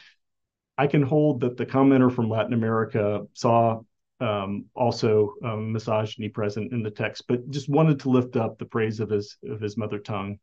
[0.77, 3.81] I can hold that the commenter from Latin America saw
[4.19, 8.65] um, also um, misogyny present in the text, but just wanted to lift up the
[8.65, 10.39] praise of his of his mother tongue.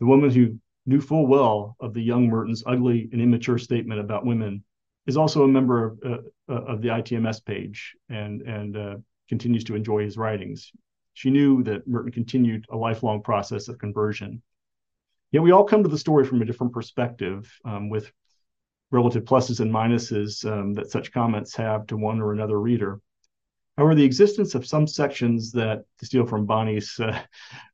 [0.00, 4.26] The woman who knew full well of the young Merton's ugly and immature statement about
[4.26, 4.62] women
[5.06, 8.96] is also a member of, uh, uh of the ITMS page and and uh,
[9.28, 10.70] continues to enjoy his writings.
[11.14, 14.42] She knew that Merton continued a lifelong process of conversion.
[15.30, 18.12] Yet we all come to the story from a different perspective, um, with
[18.94, 23.00] relative pluses and minuses um, that such comments have to one or another reader.
[23.76, 27.20] However, the existence of some sections that, to steal from Bonnie's uh,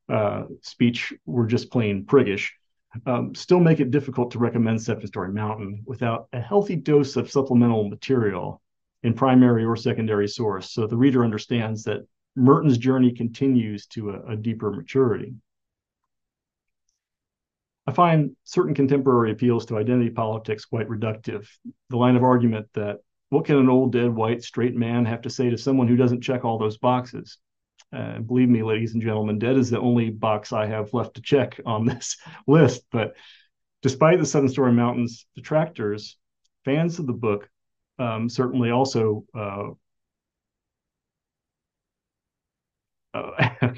[0.09, 2.49] uh, speech, were just plain priggish,
[3.07, 7.31] um, still make it difficult to recommend Seven Storey Mountain without a healthy dose of
[7.31, 8.63] supplemental material
[9.03, 14.33] in primary or secondary source, so the reader understands that Merton's journey continues to a,
[14.33, 15.35] a deeper maturity.
[17.91, 21.49] I find certain contemporary appeals to identity politics quite reductive.
[21.89, 22.99] The line of argument that
[23.31, 26.21] what can an old, dead, white, straight man have to say to someone who doesn't
[26.23, 27.39] check all those boxes?
[27.93, 31.21] Uh, believe me, ladies and gentlemen, dead is the only box I have left to
[31.21, 32.85] check on this list.
[32.93, 33.17] But
[33.83, 36.17] despite the Seven Storey Mountains detractors,
[36.65, 37.51] fans of the book
[37.99, 39.71] um, certainly also uh,
[43.19, 43.75] uh,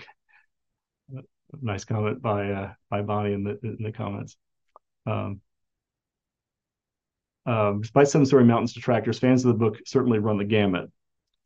[1.60, 4.36] nice comment by uh, by Bonnie in the in the comments.
[5.06, 5.40] Um,
[7.44, 10.90] um, despite Seven Storey Mountain's detractors, fans of the book certainly run the gamut.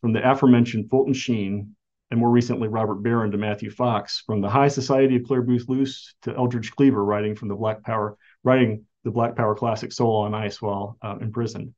[0.01, 1.75] From the aforementioned Fulton Sheen
[2.11, 5.69] and more recently Robert Barron to Matthew Fox, from the High Society of Clare Boothe
[5.69, 10.23] Luce to Eldridge Cleaver writing from the Black Power, writing the Black Power classic Soul
[10.23, 11.75] on Ice while uh, imprisoned.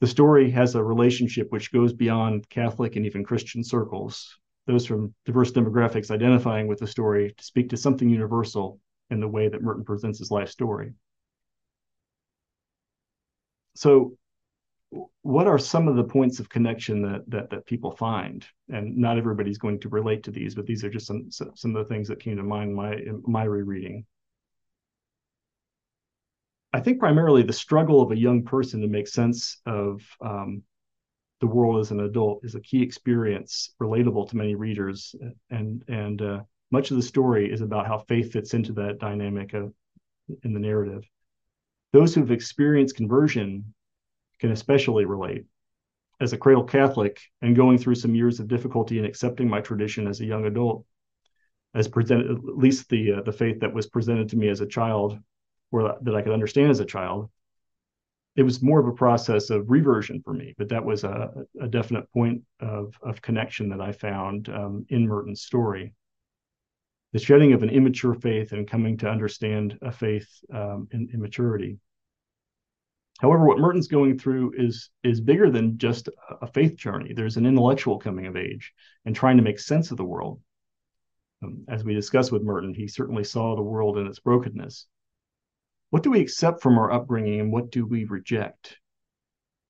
[0.00, 5.14] The story has a relationship which goes beyond Catholic and even Christian circles, those from
[5.24, 8.78] diverse demographics identifying with the story to speak to something universal
[9.10, 10.92] in the way that Merton presents his life story.
[13.74, 14.18] So
[15.22, 19.18] what are some of the points of connection that that that people find and not
[19.18, 22.08] everybody's going to relate to these but these are just some some of the things
[22.08, 24.06] that came to mind my my rereading
[26.72, 30.62] i think primarily the struggle of a young person to make sense of um,
[31.40, 35.14] the world as an adult is a key experience relatable to many readers
[35.50, 39.54] and and uh, much of the story is about how faith fits into that dynamic
[39.54, 39.72] of
[40.42, 41.04] in the narrative
[41.92, 43.74] those who've experienced conversion
[44.40, 45.44] can especially relate.
[46.20, 50.06] As a cradle Catholic and going through some years of difficulty in accepting my tradition
[50.06, 50.84] as a young adult,
[51.74, 54.66] as presented, at least the uh, the faith that was presented to me as a
[54.66, 55.18] child,
[55.70, 57.30] or that I could understand as a child,
[58.38, 60.54] it was more of a process of reversion for me.
[60.56, 65.08] But that was a, a definite point of of connection that I found um, in
[65.08, 65.92] Merton's story.
[67.12, 71.20] The shedding of an immature faith and coming to understand a faith um, in, in
[71.20, 71.78] maturity.
[73.18, 76.08] However, what Merton's going through is is bigger than just
[76.40, 77.12] a faith journey.
[77.12, 78.72] There's an intellectual coming of age
[79.04, 80.40] and trying to make sense of the world.
[81.42, 84.86] Um, as we discussed with Merton, he certainly saw the world in its brokenness.
[85.90, 88.76] What do we accept from our upbringing and what do we reject?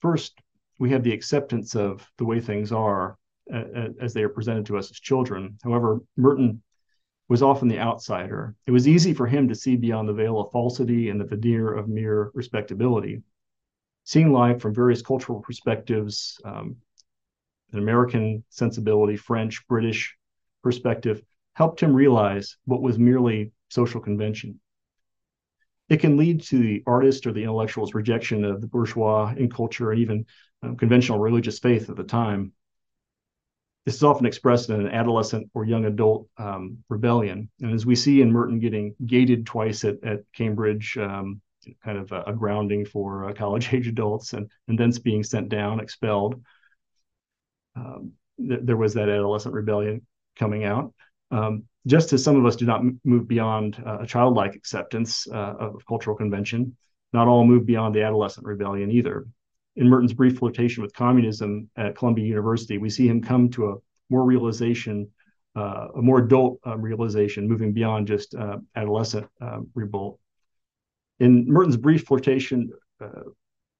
[0.00, 0.40] First,
[0.78, 3.16] we have the acceptance of the way things are
[3.52, 5.59] uh, as they are presented to us as children.
[5.62, 6.62] However, Merton
[7.28, 8.54] was often the outsider.
[8.66, 11.72] It was easy for him to see beyond the veil of falsity and the veneer
[11.74, 13.22] of mere respectability
[14.09, 16.74] seeing life from various cultural perspectives, um,
[17.72, 20.16] an American sensibility, French, British
[20.62, 21.20] perspective,
[21.52, 24.59] helped him realize what was merely social convention.
[25.88, 29.90] It can lead to the artist or the intellectual's rejection of the bourgeois in culture
[29.90, 30.27] and even
[30.62, 32.53] um, conventional religious faith at the time.
[33.87, 37.48] This is often expressed in an adolescent or young adult um, rebellion.
[37.62, 41.40] And as we see in Merton getting gated twice at, at Cambridge, um,
[41.85, 45.48] kind of a, a grounding for uh, college age adults and, and then being sent
[45.48, 46.42] down, expelled.
[47.77, 50.92] Um, th- there was that adolescent rebellion coming out.
[51.30, 55.54] Um, just as some of us do not move beyond uh, a childlike acceptance uh,
[55.58, 56.76] of cultural convention,
[57.12, 59.26] not all move beyond the adolescent rebellion either.
[59.76, 63.76] In Merton's brief flirtation with communism at Columbia University, we see him come to a
[64.10, 65.08] more realization,
[65.56, 70.18] uh, a more adult um, realization, moving beyond just uh, adolescent um, revolt
[71.20, 73.22] in Merton's brief flirtation, uh,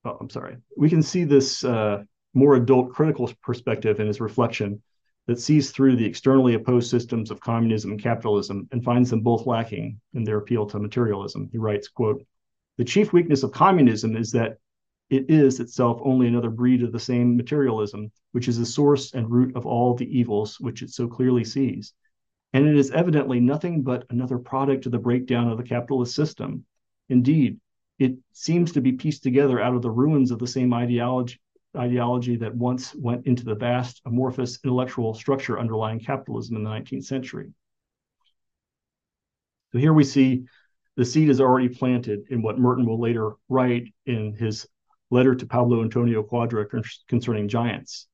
[0.05, 2.03] oh, I'm sorry, we can see this uh,
[2.35, 4.83] more adult critical perspective in his reflection
[5.29, 9.47] that sees through the externally opposed systems of communism and capitalism and finds them both
[9.47, 11.49] lacking in their appeal to materialism.
[11.53, 12.25] He writes, quote,
[12.79, 14.57] the chief weakness of communism is that
[15.11, 19.31] it is itself only another breed of the same materialism, which is the source and
[19.31, 21.93] root of all the evils which it so clearly sees.
[22.53, 26.65] And it is evidently nothing but another product of the breakdown of the capitalist system,
[27.09, 27.59] Indeed,
[27.99, 31.41] it seems to be pieced together out of the ruins of the same ideology,
[31.77, 37.05] ideology that once went into the vast, amorphous intellectual structure underlying capitalism in the 19th
[37.05, 37.53] century.
[39.73, 40.45] So here we see
[40.97, 44.67] the seed is already planted in what Merton will later write in his
[45.11, 46.67] letter to Pablo Antonio Cuadra
[47.07, 48.09] concerning giants.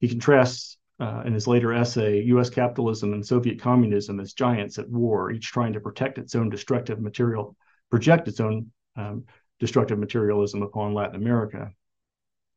[0.00, 4.88] He contrasts uh, in his later essay, US capitalism and Soviet communism as giants at
[4.88, 7.56] war, each trying to protect its own destructive material
[7.90, 9.24] project its own um,
[9.60, 11.70] destructive materialism upon Latin America.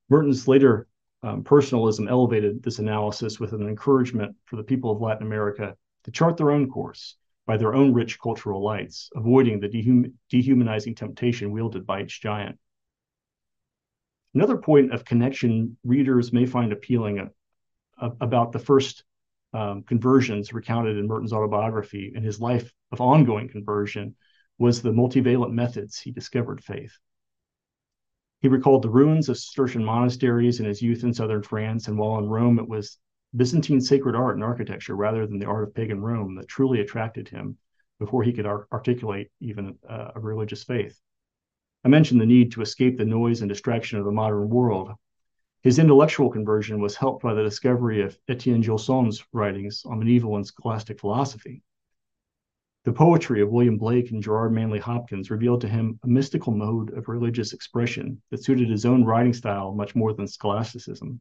[0.09, 0.87] Merton's later
[1.23, 6.11] um, personalism elevated this analysis with an encouragement for the people of Latin America to
[6.11, 7.15] chart their own course
[7.45, 12.57] by their own rich cultural lights, avoiding the dehum- dehumanizing temptation wielded by each giant.
[14.33, 17.27] Another point of connection readers may find appealing uh,
[17.99, 19.03] uh, about the first
[19.53, 24.15] um, conversions recounted in Merton's autobiography and his life of ongoing conversion
[24.59, 26.97] was the multivalent methods he discovered faith.
[28.39, 32.19] He recalled the ruins of Cistercian monasteries in his youth in southern France, and while
[32.19, 32.99] in Rome, it was
[33.35, 37.27] Byzantine sacred art and architecture rather than the art of pagan Rome that truly attracted
[37.27, 37.57] him
[37.99, 41.01] before he could ar- articulate even uh, a religious faith.
[41.83, 44.91] I mentioned the need to escape the noise and distraction of the modern world.
[45.63, 50.45] His intellectual conversion was helped by the discovery of Etienne Gilson's writings on medieval and
[50.45, 51.63] scholastic philosophy.
[52.87, 56.93] The poetry of William Blake and Gerard Manley Hopkins revealed to him a mystical mode
[56.93, 61.19] of religious expression that suited his own writing style much more than scholasticism.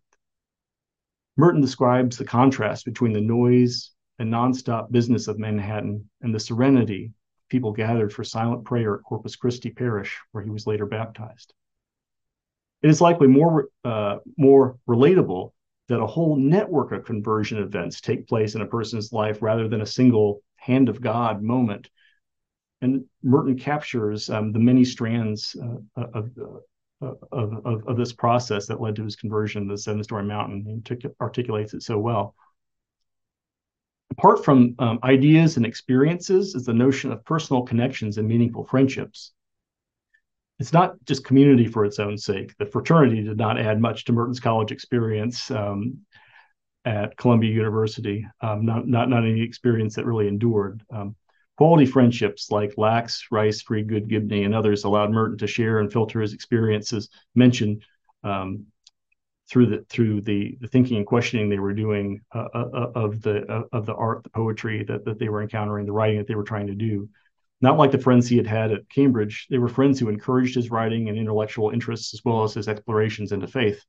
[1.36, 3.90] Merton describes the contrast between the noise
[4.20, 7.10] and nonstop business of Manhattan and the serenity
[7.48, 11.52] people gathered for silent prayer at Corpus Christi Parish, where he was later baptized.
[12.80, 15.50] It is likely more uh, more relatable
[15.88, 19.80] that a whole network of conversion events take place in a person's life rather than
[19.80, 21.88] a single hand of God moment.
[22.82, 26.30] And Merton captures um, the many strands uh, of,
[27.00, 30.82] uh, of, of, of, this process that led to his conversion the seven storey mountain.
[30.86, 32.34] He articulates it so well.
[34.10, 39.32] Apart from um, ideas and experiences, is the notion of personal connections and meaningful friendships.
[40.58, 42.54] It's not just community for its own sake.
[42.58, 45.50] The fraternity did not add much to Merton's college experience.
[45.50, 45.98] Um,
[46.86, 48.26] at Columbia University.
[48.40, 50.82] Um, not not not any experience that really endured.
[50.90, 51.16] Um,
[51.58, 56.20] quality friendships like Lax, Rice, Freedgood, Gibney, and others allowed Merton to share and filter
[56.20, 57.84] his experiences mentioned
[58.22, 58.66] um,
[59.50, 63.20] through the through the, the thinking and questioning they were doing uh, uh, uh of
[63.20, 66.28] the uh, of the art, the poetry that, that they were encountering, the writing that
[66.28, 67.08] they were trying to do.
[67.60, 70.70] Not like the friends he had had at Cambridge, they were friends who encouraged his
[70.70, 73.82] writing and intellectual interests as well as his explorations into faith,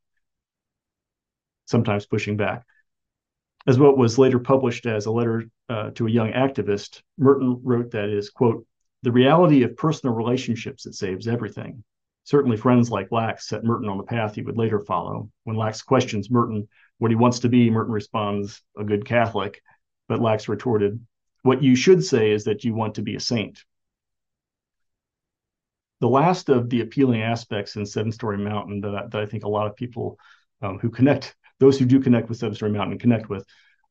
[1.65, 2.63] sometimes pushing back.
[3.67, 7.91] As what was later published as a letter uh, to a young activist, Merton wrote
[7.91, 8.65] that is, quote,
[9.03, 11.83] the reality of personal relationships that saves everything.
[12.23, 15.29] Certainly, friends like Lax set Merton on the path he would later follow.
[15.43, 19.61] When Lax questions Merton what he wants to be, Merton responds, a good Catholic.
[20.07, 21.05] But Lax retorted,
[21.43, 23.63] What you should say is that you want to be a saint.
[25.99, 29.43] The last of the appealing aspects in Seven Storey Mountain that I, that I think
[29.43, 30.17] a lot of people
[30.61, 33.45] um, who connect those who do connect with Seven Storey Mountain connect with,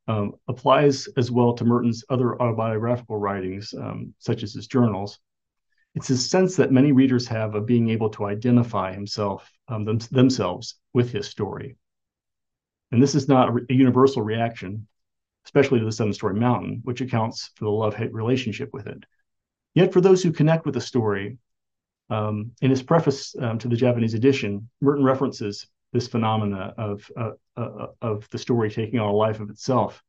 [0.08, 5.18] um, applies as well to Merton's other autobiographical writings, um, such as his journals.
[5.94, 9.98] It's a sense that many readers have of being able to identify himself um, them,
[10.10, 11.76] themselves with his story.
[12.92, 14.86] And this is not a, a universal reaction,
[15.44, 19.04] especially to the Seven Storey Mountain, which accounts for the love-hate relationship with it.
[19.74, 21.38] Yet, for those who connect with the story,
[22.10, 27.32] um, in his preface um, to the Japanese edition, Merton references this phenomena of uh,
[27.56, 30.02] uh, of the story taking on a life of itself.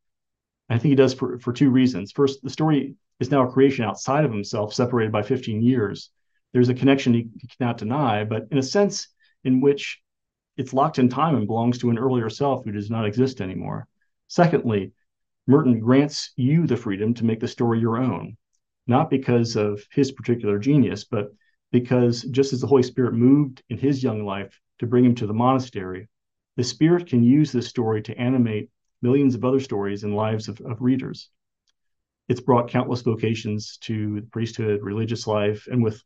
[0.69, 2.11] I think he does for for two reasons.
[2.11, 6.11] First, the story is now a creation outside of himself, separated by 15 years.
[6.53, 9.07] There's a connection he, he cannot deny, but in a sense
[9.43, 10.01] in which
[10.55, 13.88] it's locked in time and belongs to an earlier self who does not exist anymore.
[14.28, 14.91] Secondly,
[15.47, 18.36] Merton grants you the freedom to make the story your own,
[18.88, 21.30] not because of his particular genius, but
[21.71, 25.28] because just as the Holy Spirit moved in his young life to bring him to
[25.28, 26.07] the monastery,
[26.55, 28.69] the Spirit can use this story to animate
[29.01, 31.30] millions of other stories and lives of, of readers.
[32.30, 36.01] It's brought countless vocations to the priesthood, religious life, and with,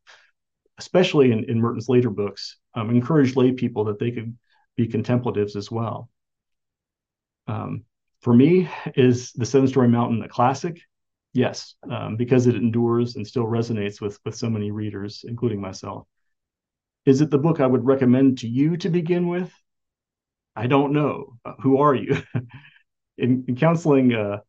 [0.78, 4.38] especially in, in Merton's later books, um, encouraged lay people that they could
[4.76, 6.09] be contemplatives as well.
[7.47, 7.86] Um,
[8.19, 10.80] for me, is the Seven Storey Mountain a classic?
[11.34, 16.05] Yes, um, because it endures and still resonates with with so many readers, including myself.
[17.06, 19.52] Is it the book I would recommend to you to begin with?
[20.56, 21.38] I don't know.
[21.43, 22.22] Uh, who are you?
[23.18, 24.39] in, in, counseling uh,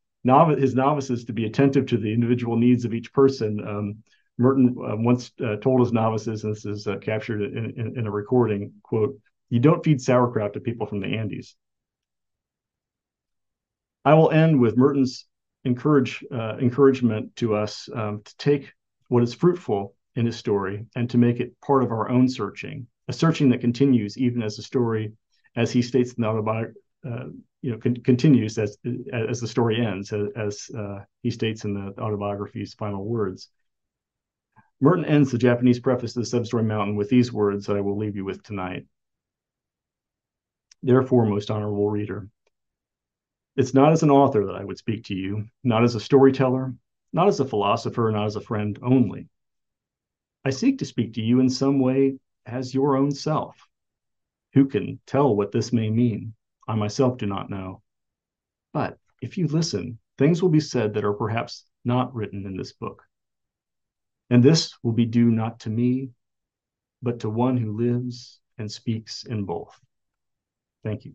[0.57, 4.03] his novices to be attentive to the individual needs of each person, um,
[4.39, 8.07] Merton uh, once uh, told his novices, and this is uh, captured in, in, in,
[8.07, 9.19] a recording, quote,
[9.51, 11.55] you don't feed sauerkraut to people from the Andes.
[14.05, 15.27] I will end with Merton's
[15.65, 18.73] encourage, uh, encouragement to us um, to take
[19.09, 22.87] what is fruitful in his story and to make it part of our own searching,
[23.09, 25.13] a searching that continues even as the story,
[25.57, 27.27] as he states in the autobiography, uh,
[27.63, 28.77] you know, con- continues as
[29.13, 33.49] as the story ends, as, as uh, he states in the autobiography's final words.
[34.81, 37.81] Merton ends the Japanese preface to the Seven Storey Mountain with these words that I
[37.81, 38.87] will leave you with tonight.
[40.83, 42.29] Therefore, most honorable reader,
[43.57, 46.75] it's not as an author that I would speak to you, not as a storyteller,
[47.13, 49.29] not as a philosopher, not as a friend only.
[50.45, 53.57] I seek to speak to you in some way as your own self.
[54.55, 56.35] Who can tell what this may mean?
[56.67, 57.83] I myself do not know.
[58.73, 62.73] But if you listen, things will be said that are perhaps not written in this
[62.73, 63.03] book.
[64.31, 66.11] And this will be due not to me,
[67.03, 69.79] but to one who lives and speaks in both.
[70.83, 71.15] Thank you.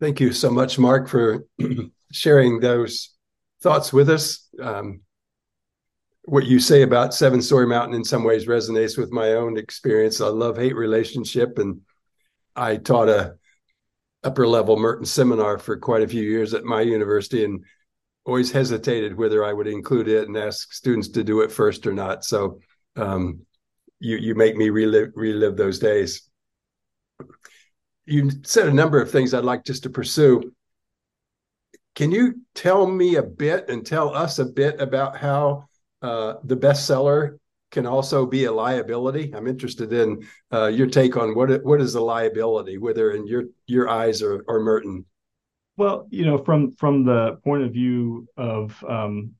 [0.00, 1.46] Thank you so much, Mark, for
[2.12, 3.11] sharing those
[3.62, 4.48] thoughts with us.
[4.60, 5.00] Um,
[6.24, 10.20] what you say about Seven Storey Mountain in some ways resonates with my own experience.
[10.20, 11.80] A love hate relationship, and
[12.54, 13.36] I taught a
[14.22, 17.64] upper level Merton seminar for quite a few years at my university, and
[18.24, 21.92] always hesitated whether I would include it and ask students to do it first or
[21.92, 22.24] not.
[22.24, 22.60] So
[22.96, 23.40] um,
[23.98, 26.28] you you make me relive relive those days.
[28.04, 30.52] You said a number of things I'd like just to pursue.
[31.94, 35.68] Can you tell me a bit and tell us a bit about how
[36.00, 37.38] uh, the bestseller
[37.70, 39.32] can also be a liability?
[39.34, 43.44] I'm interested in uh, your take on what what is the liability, whether in your
[43.66, 45.04] your eyes or, or Merton.
[45.76, 49.32] Well, you know, from from the point of view of um,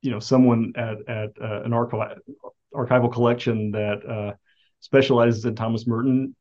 [0.00, 2.16] you know someone at at uh, an archival
[2.74, 4.32] archival collection that uh,
[4.80, 6.34] specializes in Thomas Merton,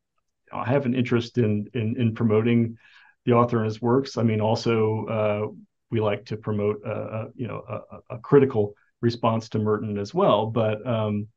[0.53, 2.77] I have an interest in in, in promoting
[3.26, 4.17] the author and his works.
[4.17, 5.47] I mean, also uh,
[5.89, 10.13] we like to promote a, a you know a, a, critical response to Merton as
[10.13, 11.28] well, but um,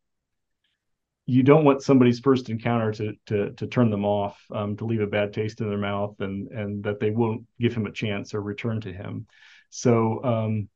[1.26, 5.00] you don't want somebody's first encounter to to to turn them off, um, to leave
[5.00, 8.34] a bad taste in their mouth, and and that they won't give him a chance
[8.34, 9.26] or return to him.
[9.70, 10.68] So um,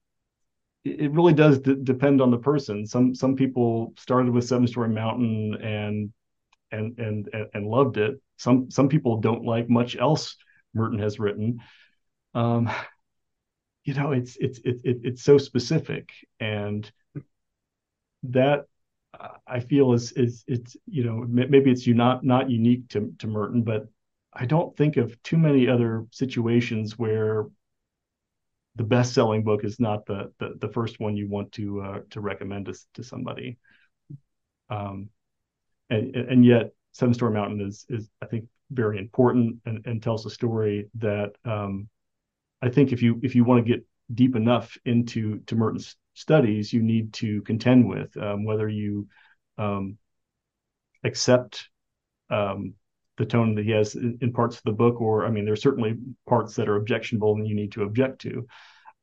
[0.85, 2.87] it, really does d- depend on the person.
[2.87, 6.13] Some some people started with Seven Storey Mountain and
[6.71, 8.21] and and and loved it.
[8.37, 10.37] Some some people don't like much else
[10.75, 11.61] Merton has written.
[12.35, 12.71] Um,
[13.85, 16.91] you know, it's it's it, it, it's so specific, and
[18.25, 18.67] that
[19.47, 23.27] I feel is is it's you know maybe it's you not not unique to to
[23.27, 23.89] Merton, but
[24.33, 27.47] I don't think of too many other situations where
[28.77, 32.01] the best selling book is not the, the the first one you want to uh,
[32.11, 33.59] to recommend to, to somebody.
[34.69, 35.11] Um,
[35.89, 40.27] and and yet Seven Storey Mountain is is I think very important and, and tells
[40.27, 41.89] a story that um,
[42.63, 46.73] I think if you if you want to get deep enough into to Merton's studies,
[46.73, 49.09] you need to contend with um, whether you
[49.59, 49.97] um,
[51.05, 51.69] accept
[52.29, 52.75] um,
[53.17, 55.63] the tone that he has in, in, parts of the book, or I mean, there's
[55.63, 55.97] certainly
[56.29, 58.47] parts that are objectionable and you need to object to.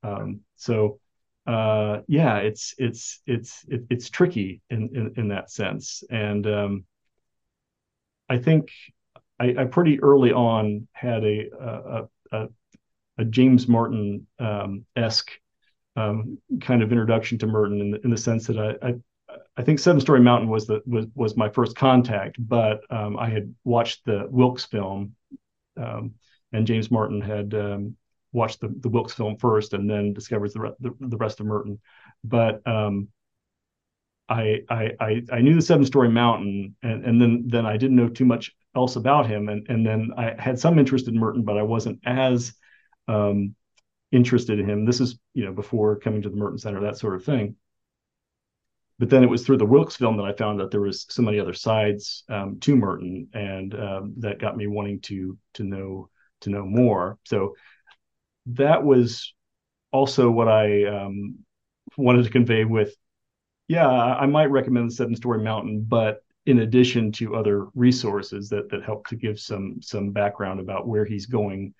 [0.02, 0.98] Um, so
[1.46, 6.84] uh, yeah, it's it's it's it, it's tricky in, in, in that sense, and um,
[8.28, 8.70] I think
[9.40, 12.48] I, I, pretty early on had a a, a,
[13.18, 15.30] a James Martin um, esque
[15.96, 18.94] um, kind of introduction to Merton in the, in the sense that I, I,
[19.56, 23.28] I think Seven Storey Mountain was the was was my first contact, but um, I
[23.28, 25.14] had watched the Wilkes film,
[25.76, 26.14] um,
[26.52, 27.96] and James Martin had um,
[28.32, 31.80] watched the, the Wilkes film first, and then discovers the, re- the, rest of Merton.
[32.22, 33.08] But um,
[34.28, 38.08] I, I I knew the Seven Storey Mountain, and and then then I didn't know
[38.08, 41.58] too much else about him, and and then I had some interest in Merton, but
[41.58, 42.54] I wasn't as
[43.08, 43.54] um,
[44.12, 44.84] interested in him.
[44.84, 47.56] This is you know before coming to the Merton Center, that sort of thing.
[48.98, 51.22] But then it was through the Wilkes film that I found that there was so
[51.22, 56.08] many other sides um, to Merton, and um, that got me wanting to to know
[56.40, 57.18] to know more.
[57.24, 57.54] So
[58.46, 59.34] that was
[59.92, 61.38] also what I um,
[61.96, 62.94] wanted to convey with,
[63.68, 68.70] yeah, I might recommend the Seven Storey Mountain, but in addition to other resources that
[68.70, 71.74] that help to give some some background about where he's going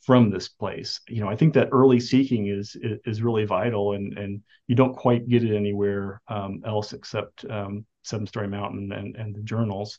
[0.00, 1.00] from this place.
[1.08, 4.94] You know, I think that early seeking is is, really vital, and and you don't
[4.94, 9.98] quite get it anywhere um, else except um, Seven Storey Mountain and and the journals,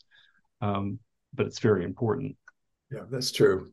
[0.62, 0.98] um,
[1.34, 2.34] but it's very important.
[2.90, 3.72] Yeah, that's true.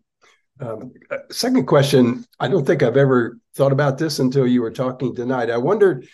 [0.59, 4.71] Um, uh, second question: I don't think I've ever thought about this until you were
[4.71, 5.49] talking tonight.
[5.49, 6.09] I wondered,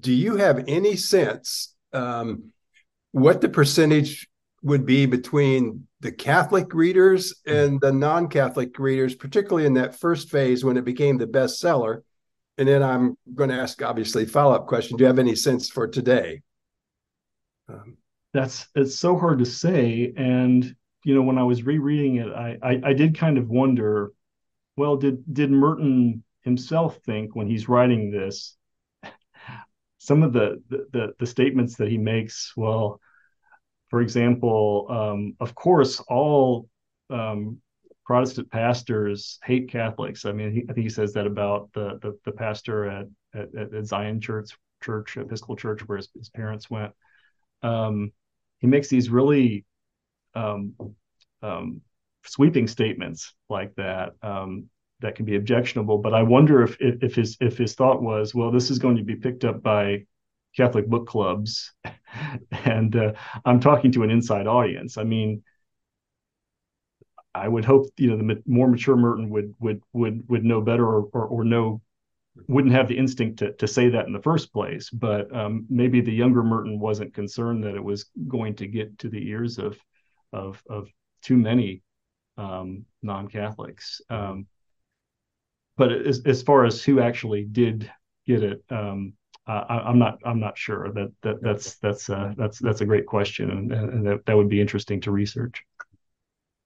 [0.00, 2.50] do you have any sense um,
[3.14, 4.28] what the percentage
[4.64, 10.30] would be between the Catholic readers and the non Catholic readers, particularly in that first
[10.30, 12.02] phase when it became the bestseller?
[12.58, 15.68] And then I'm going to ask, obviously, follow up question: Do you have any sense
[15.68, 16.42] for today?
[17.68, 17.98] Um,
[18.32, 22.58] That's it's so hard to say, and you know, when I was rereading it, I,
[22.60, 24.12] I, I did kind of wonder,
[24.76, 28.56] well, did did Merton himself think when he's writing this,
[29.98, 33.00] some of the the the statements that he makes, well,
[33.94, 36.68] for example, um, of course, all
[37.10, 37.60] um,
[38.04, 40.24] Protestant pastors hate Catholics.
[40.24, 43.72] I mean, he, I think he says that about the the, the pastor at, at,
[43.72, 44.50] at Zion Church
[44.82, 46.90] Church Episcopal Church where his, his parents went.
[47.62, 48.10] Um,
[48.58, 49.64] he makes these really
[50.34, 50.74] um,
[51.40, 51.80] um,
[52.24, 54.70] sweeping statements like that um,
[55.02, 55.98] that can be objectionable.
[55.98, 58.96] But I wonder if, if, if his if his thought was, well, this is going
[58.96, 60.06] to be picked up by
[60.56, 61.72] Catholic book clubs,
[62.52, 63.12] and uh,
[63.44, 64.98] I'm talking to an inside audience.
[64.98, 65.42] I mean,
[67.34, 70.86] I would hope you know the more mature Merton would would would would know better
[70.86, 71.82] or or, or know
[72.48, 74.90] wouldn't have the instinct to, to say that in the first place.
[74.90, 79.08] But um, maybe the younger Merton wasn't concerned that it was going to get to
[79.08, 79.78] the ears of
[80.32, 80.88] of, of
[81.22, 81.82] too many
[82.36, 84.00] um, non-Catholics.
[84.10, 84.46] Um,
[85.76, 87.90] but as, as far as who actually did
[88.26, 89.14] get it, um,
[89.46, 90.90] I, am not I'm not sure.
[90.92, 94.48] That that that's that's uh, that's that's a great question, and, and that, that would
[94.48, 95.62] be interesting to research.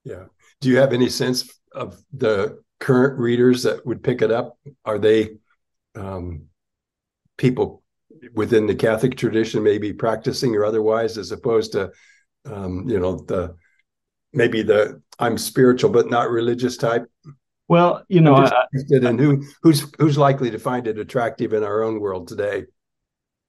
[0.04, 0.24] Yeah.
[0.60, 4.58] Do you have any sense of the current readers that would pick it up?
[4.84, 5.30] Are they
[5.94, 6.46] um,
[7.36, 7.82] people
[8.34, 11.90] within the Catholic tradition, maybe practicing or otherwise, as opposed to
[12.44, 13.56] um, you know the
[14.32, 17.06] maybe the I'm spiritual but not religious type?
[17.68, 21.82] Well, you know, I, and who who's who's likely to find it attractive in our
[21.82, 22.64] own world today?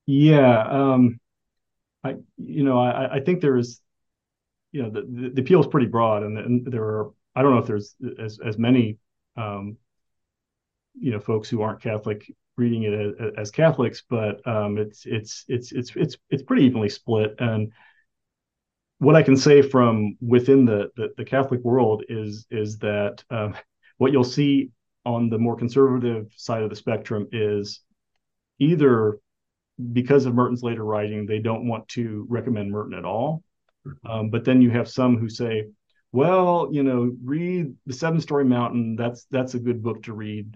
[0.06, 1.20] Yeah, um,
[2.04, 3.80] I you know I, I think there is,
[4.74, 7.60] you know, the, the appeal is pretty broad, and, and there are I don't know
[7.60, 8.98] if there's as as many,
[9.38, 9.78] um,
[11.00, 15.46] you know, folks who aren't Catholic reading it as, as Catholics, but um, it's it's
[15.48, 17.72] it's it's it's it's pretty evenly split, and
[18.98, 23.56] what I can say from within the, the, the Catholic world is is that um,
[24.00, 24.72] what you'll see
[25.06, 27.82] on the more conservative side of the spectrum is
[28.58, 29.20] either
[29.94, 33.44] because of Merton's later writing, they don't want to recommend Merton at all.
[34.06, 35.68] Um, but then you have some who say,
[36.12, 38.96] well, you know, read the Seven Storey Mountain.
[38.96, 40.56] That's that's a good book to read.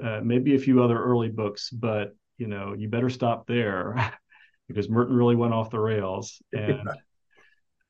[0.00, 4.12] Uh, maybe a few other early books, but you know, you better stop there
[4.68, 6.40] because Merton really went off the rails.
[6.52, 6.88] And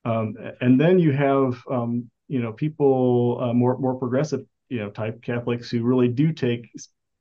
[0.07, 4.91] um, and then you have um, you know people uh, more more progressive you know
[4.91, 6.69] type Catholics who really do take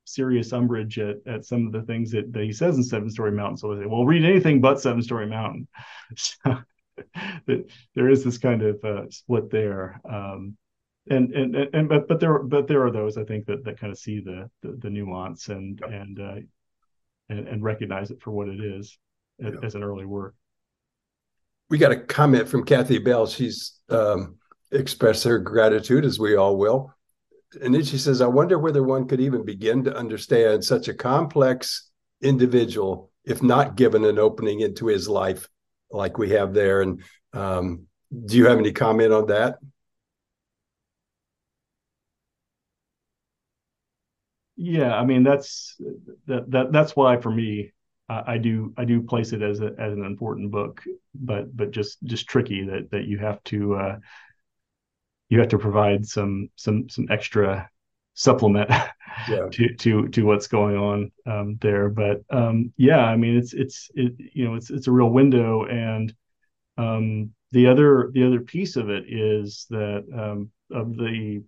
[0.06, 3.32] serious umbrage at, at some of the things that, that he says in Seven Storey
[3.32, 3.58] Mountain.
[3.58, 5.68] So they say, well, read anything but Seven Storey Mountain.
[6.16, 7.66] So
[7.96, 10.00] there is this kind of uh, split there.
[10.08, 10.56] Um,
[11.10, 13.92] and, and and but but there but there are those I think that that kind
[13.92, 16.36] of see the the, the nuance and and, uh,
[17.30, 18.98] and and recognize it for what it is
[19.44, 20.36] as, as an early work.
[21.70, 23.26] We got a comment from Kathy Bell.
[23.26, 24.38] She's um,
[24.72, 26.93] expressed her gratitude, as we all will,
[27.62, 30.94] and then she says, I wonder whether one could even begin to understand such a
[30.94, 31.90] complex
[32.22, 35.48] individual if not given an opening into his life
[35.92, 36.82] like we have there.
[36.82, 37.02] And
[37.34, 37.88] um,
[38.26, 39.56] do you have any comment on that?
[44.56, 45.76] Yeah, I mean that's
[46.28, 47.72] that, that that's why for me
[48.10, 50.82] I do I do place it as a as an important book,
[51.16, 53.98] but but just just tricky that that you have to uh,
[55.30, 57.70] you have to provide some some some extra
[58.14, 58.70] supplement
[59.28, 59.48] yeah.
[59.52, 61.90] to to to what's going on um, there.
[61.90, 65.66] But um, yeah, I mean, it's it's it, you know it's it's a real window,
[65.66, 66.14] and
[66.78, 71.44] um, the other the other piece of it is that um, of the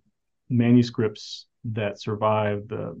[0.48, 3.00] manuscripts that survived the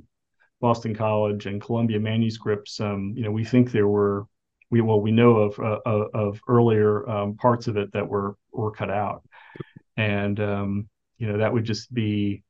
[0.60, 4.26] Boston College and Columbia manuscripts, um, you know, we think there were
[4.70, 8.72] we well we know of uh, of earlier um, parts of it that were were
[8.72, 9.22] cut out
[9.96, 10.88] and um,
[11.18, 12.42] you know that would just be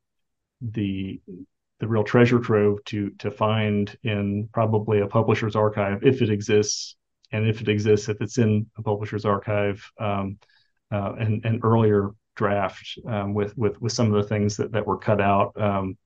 [0.60, 1.20] the
[1.78, 6.96] the real treasure trove to to find in probably a publisher's archive if it exists.
[7.32, 10.38] And if it exists if it's in a publisher's archive um,
[10.92, 14.86] uh, and an earlier draft um, with with with some of the things that that
[14.86, 15.98] were cut out um,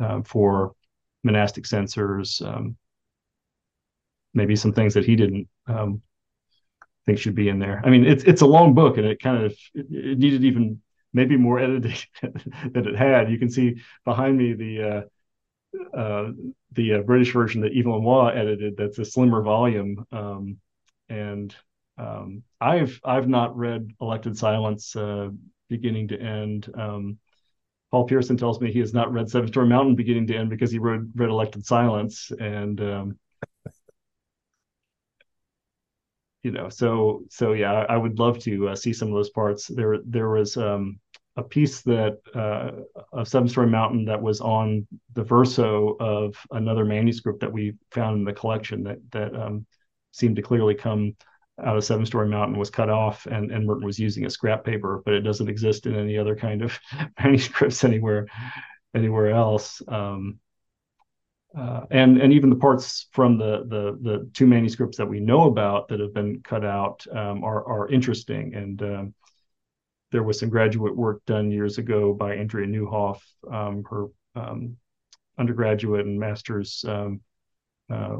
[0.00, 0.72] uh, for
[1.22, 2.76] monastic censors um,
[4.34, 6.02] maybe some things that he didn't um,
[7.10, 7.82] think should be in there.
[7.84, 10.80] I mean, it's it's a long book, and it kind of it, needed even
[11.12, 13.30] maybe more editing than it had.
[13.30, 16.32] You can see behind me the uh, uh,
[16.72, 18.76] the uh, British version that Evelyn Waugh edited.
[18.76, 20.58] That's a slimmer volume, um,
[21.08, 21.54] and
[21.98, 25.30] um, I've I've not read Elected Silence uh,
[25.68, 26.70] beginning to end.
[26.74, 27.18] Um,
[27.90, 30.70] Paul Pearson tells me he has not read Seven Storey Mountain beginning to end because
[30.70, 33.18] he read read Elected Silence, and um,
[36.42, 39.66] you know, so so yeah, I would love to uh, see some of those parts.
[39.66, 40.98] There there was um,
[41.36, 42.70] a piece that uh,
[43.12, 48.18] of Seven Storey Mountain that was on the verso of another manuscript that we found
[48.18, 49.66] in the collection that that um,
[50.12, 51.14] seemed to clearly come
[51.62, 54.64] out of Seven Storey Mountain was cut off, and and Merton was using a scrap
[54.64, 56.78] paper, but it doesn't exist in any other kind of
[57.22, 58.26] manuscripts anywhere
[58.94, 59.82] anywhere else.
[59.88, 60.38] Um,
[61.56, 65.48] uh, and and even the parts from the, the the two manuscripts that we know
[65.48, 68.54] about that have been cut out um, are are interesting.
[68.54, 69.14] And um,
[70.12, 73.20] there was some graduate work done years ago by Andrea Newhoff,
[73.50, 74.76] Um, her um,
[75.38, 77.20] undergraduate and master's um,
[77.92, 78.18] uh,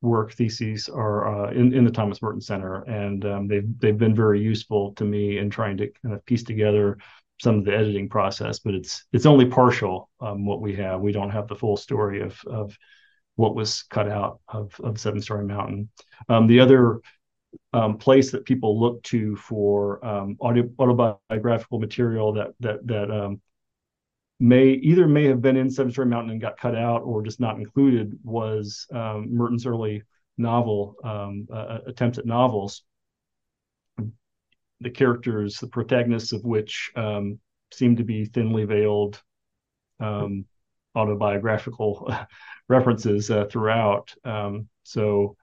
[0.00, 4.14] work theses are uh, in in the Thomas Merton Center, and um, they've they've been
[4.14, 6.98] very useful to me in trying to kind of piece together
[7.40, 11.00] some of the editing process, but it's it's only partial um, what we have.
[11.00, 12.76] We don't have the full story of of
[13.36, 15.88] what was cut out of of Seven Storey Mountain.
[16.28, 17.00] Um, the other
[17.72, 23.40] um, place that people look to for um, audio, autobiographical material that that that um,
[24.40, 27.40] may either may have been in Seven Storey Mountain and got cut out or just
[27.40, 30.02] not included was um, Merton's early
[30.38, 32.82] novel um, uh, attempts at novels.
[34.82, 37.38] The characters, the protagonists of which um,
[37.72, 39.22] seem to be thinly veiled
[40.00, 40.44] um,
[40.94, 42.12] autobiographical
[42.68, 44.14] references uh, throughout.
[44.24, 45.36] Um, so,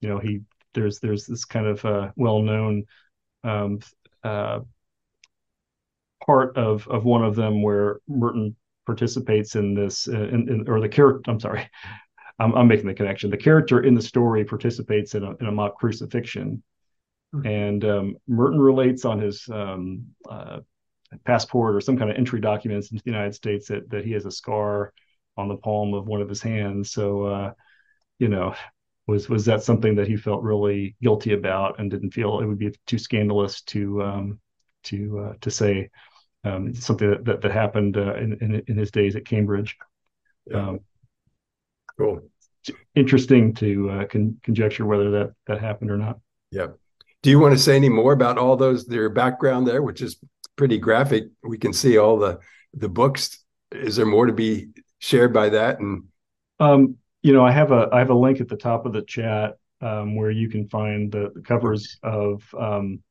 [0.00, 0.40] you know, he
[0.74, 2.84] there's there's this kind of uh, well-known
[3.44, 3.80] um,
[4.24, 4.60] uh,
[6.24, 8.56] part of of one of them where Merton
[8.86, 11.30] participates in this, uh, in, in, or the character.
[11.30, 11.68] I'm sorry,
[12.38, 13.30] I'm, I'm, making the connection.
[13.30, 16.62] The character in the story participates in a, in a mock crucifixion.
[17.32, 20.60] And um, Merton relates on his um, uh,
[21.24, 24.26] passport or some kind of entry documents into the United States that that he has
[24.26, 24.92] a scar
[25.36, 26.90] on the palm of one of his hands.
[26.90, 27.52] So, uh,
[28.18, 28.54] you know,
[29.06, 32.58] was was that something that he felt really guilty about and didn't feel it would
[32.58, 34.40] be too scandalous to um,
[34.84, 35.90] to uh, to say
[36.44, 39.76] um, something that that, that happened uh, in, in, in his days at Cambridge.
[40.50, 40.68] Yeah.
[40.68, 40.80] Um,
[41.98, 42.20] cool.
[42.94, 46.20] Interesting to uh, con- conjecture whether that that happened or not.
[46.50, 46.68] Yeah.
[47.22, 50.16] Do you want to say any more about all those their background there, which is
[50.56, 51.24] pretty graphic?
[51.42, 52.40] We can see all the
[52.74, 53.38] the books.
[53.70, 54.68] Is there more to be
[54.98, 55.78] shared by that?
[55.78, 56.04] And
[56.58, 59.02] um, you know, I have a I have a link at the top of the
[59.02, 63.02] chat um, where you can find the, the covers of um,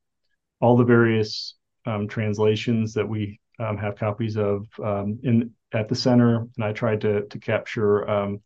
[0.60, 1.54] all the various
[1.86, 6.72] um, translations that we um, have copies of um, in at the center, and I
[6.72, 8.40] tried to to capture um,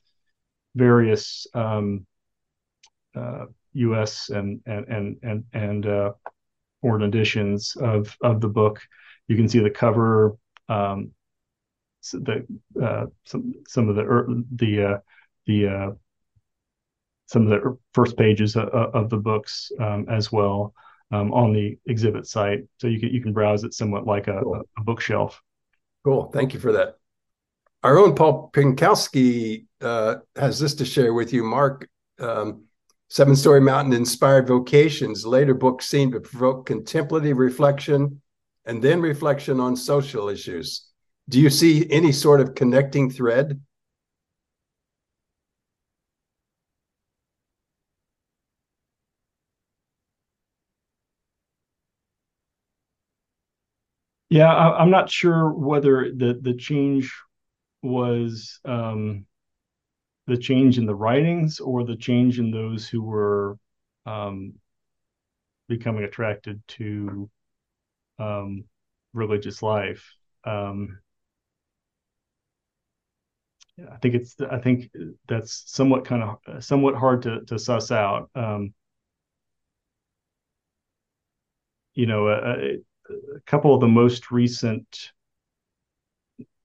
[0.76, 2.06] various um,
[3.16, 3.46] uh,
[3.76, 4.30] U.S.
[4.30, 6.12] and and and and and uh,
[6.82, 8.80] foreign editions of of the book.
[9.28, 10.36] You can see the cover,
[10.68, 11.10] um,
[12.12, 12.46] the
[12.82, 14.98] uh, some some of the the uh,
[15.46, 15.90] the uh,
[17.26, 20.72] some of the first pages of, of the books um, as well
[21.10, 24.40] um, on the exhibit site, so you can you can browse it somewhat like a,
[24.42, 24.62] cool.
[24.78, 25.40] a bookshelf.
[26.04, 26.98] Cool, thank you for that.
[27.82, 31.88] Our own Paul Pynkoski uh, has this to share with you, Mark.
[32.18, 32.64] Um,
[33.08, 35.24] Seven Storey Mountain inspired vocations.
[35.24, 38.20] Later books seem to provoke contemplative reflection
[38.64, 40.88] and then reflection on social issues.
[41.28, 43.60] Do you see any sort of connecting thread?
[54.28, 57.14] Yeah, I, am not sure whether the the change
[57.82, 59.26] was um,
[60.26, 63.58] the change in the writings or the change in those who were
[64.06, 64.54] um,
[65.68, 67.30] becoming attracted to
[68.18, 68.64] um,
[69.12, 70.12] religious life.
[70.44, 70.98] Um,
[73.92, 74.90] I think it's I think
[75.28, 78.30] that's somewhat kind of somewhat hard to to suss out.
[78.34, 78.72] Um,
[81.94, 85.12] you know, it, a couple of the most recent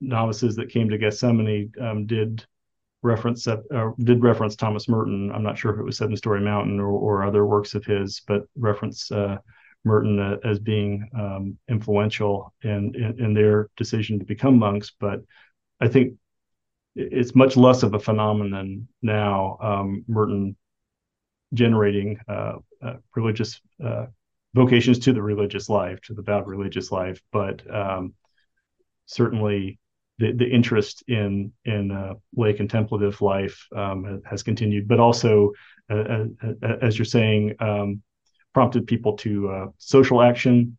[0.00, 2.46] novices that came to Gethsemani um, did
[3.02, 3.56] reference uh,
[3.98, 5.32] did reference Thomas Merton.
[5.32, 8.22] I'm not sure if it was Seven Storey Mountain or, or other works of his,
[8.26, 9.38] but reference uh,
[9.84, 14.92] Merton uh, as being um, influential in, in, in their decision to become monks.
[14.98, 15.20] But
[15.80, 16.14] I think
[16.94, 19.58] it's much less of a phenomenon now.
[19.60, 20.56] Um, Merton
[21.54, 24.06] generating uh, uh, religious uh,
[24.54, 28.14] vocations to the religious life, to the vowed religious life, but um,
[29.06, 29.78] certainly
[30.22, 35.50] the, the interest in in uh, lay contemplative life um, has continued, but also,
[35.90, 36.24] uh, uh,
[36.62, 38.00] uh, as you're saying, um,
[38.54, 40.78] prompted people to uh, social action,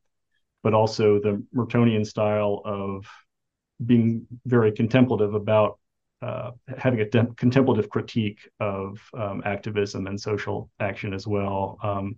[0.64, 3.06] but also the Mertonian style of
[3.86, 5.78] being very contemplative about
[6.22, 11.78] uh, having a de- contemplative critique of um, activism and social action as well.
[11.84, 12.16] Um,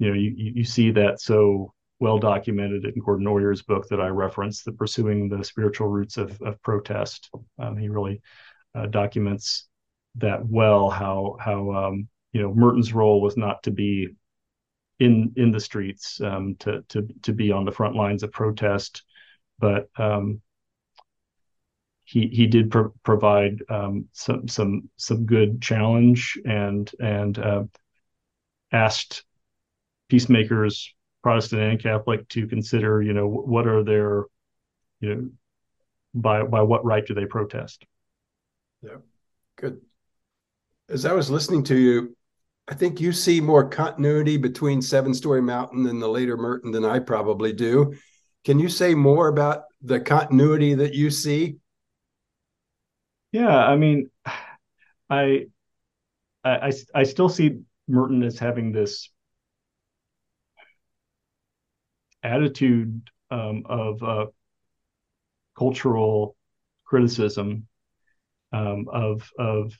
[0.00, 1.72] you know, you, you see that so
[2.02, 6.42] well documented in Gordon Oyer's book that I referenced, the pursuing the spiritual roots of,
[6.42, 7.30] of protest.
[7.60, 8.20] Um, he really
[8.74, 9.68] uh, documents
[10.16, 10.90] that well.
[10.90, 14.08] How how um, you know Merton's role was not to be
[14.98, 19.04] in in the streets, um, to to to be on the front lines of protest,
[19.60, 20.40] but um,
[22.02, 27.62] he he did pro- provide um, some some some good challenge and and uh,
[28.72, 29.22] asked
[30.08, 30.92] peacemakers,
[31.22, 34.24] Protestant and Catholic, to consider, you know, what are their,
[35.00, 35.30] you know,
[36.14, 37.84] by by what right do they protest?
[38.82, 38.96] Yeah,
[39.56, 39.80] good.
[40.88, 42.16] As I was listening to you,
[42.68, 46.84] I think you see more continuity between Seven Storey Mountain and the later Merton than
[46.84, 47.94] I probably do.
[48.44, 51.56] Can you say more about the continuity that you see?
[53.30, 54.10] Yeah, I mean,
[55.10, 55.46] I,
[56.44, 59.10] I, I still see Merton as having this
[62.22, 64.26] attitude um, of uh,
[65.56, 66.36] cultural
[66.84, 67.66] criticism
[68.52, 69.72] um, of of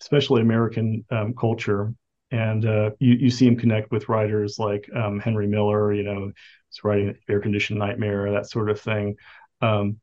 [0.00, 1.92] especially American um, culture,
[2.30, 5.92] and uh, you you see him connect with writers like um, Henry Miller.
[5.92, 6.32] You know,
[6.68, 9.16] he's writing Air Conditioned Nightmare, that sort of thing.
[9.62, 10.00] Um,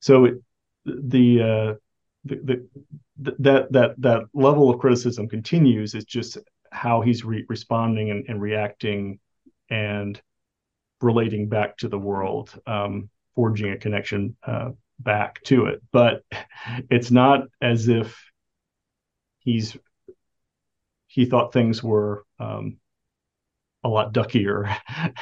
[0.00, 0.34] so it,
[0.84, 1.74] the, uh,
[2.24, 2.68] the, the
[3.40, 5.94] that that that level of criticism continues.
[5.94, 6.38] It's just
[6.72, 9.20] how he's re- responding and, and, reacting
[9.70, 10.20] and
[11.00, 15.82] relating back to the world, um, forging a connection uh, back to it.
[15.92, 16.22] But
[16.90, 18.18] it's not as if
[19.40, 19.76] he's
[21.06, 22.78] he thought things were um,
[23.84, 24.74] a lot duckier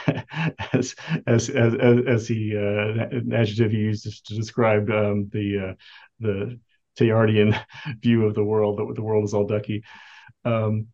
[0.72, 0.94] as,
[1.26, 1.74] as as
[2.06, 5.74] as he uh, an adjective he used to describe um, the uh,
[6.20, 6.58] the
[6.98, 7.58] Teilhardian
[8.00, 9.82] view of the world that the world is all ducky.
[10.44, 10.88] Um,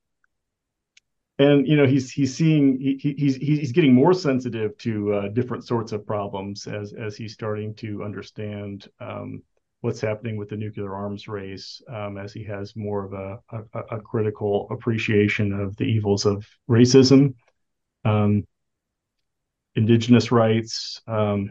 [1.39, 5.65] and you know he's he's seeing he, he's he's getting more sensitive to uh, different
[5.65, 9.43] sorts of problems as as he's starting to understand um,
[9.81, 13.97] what's happening with the nuclear arms race um, as he has more of a, a,
[13.97, 17.35] a, critical appreciation of the evils of racism
[18.05, 18.45] um,
[19.77, 21.51] indigenous rights um,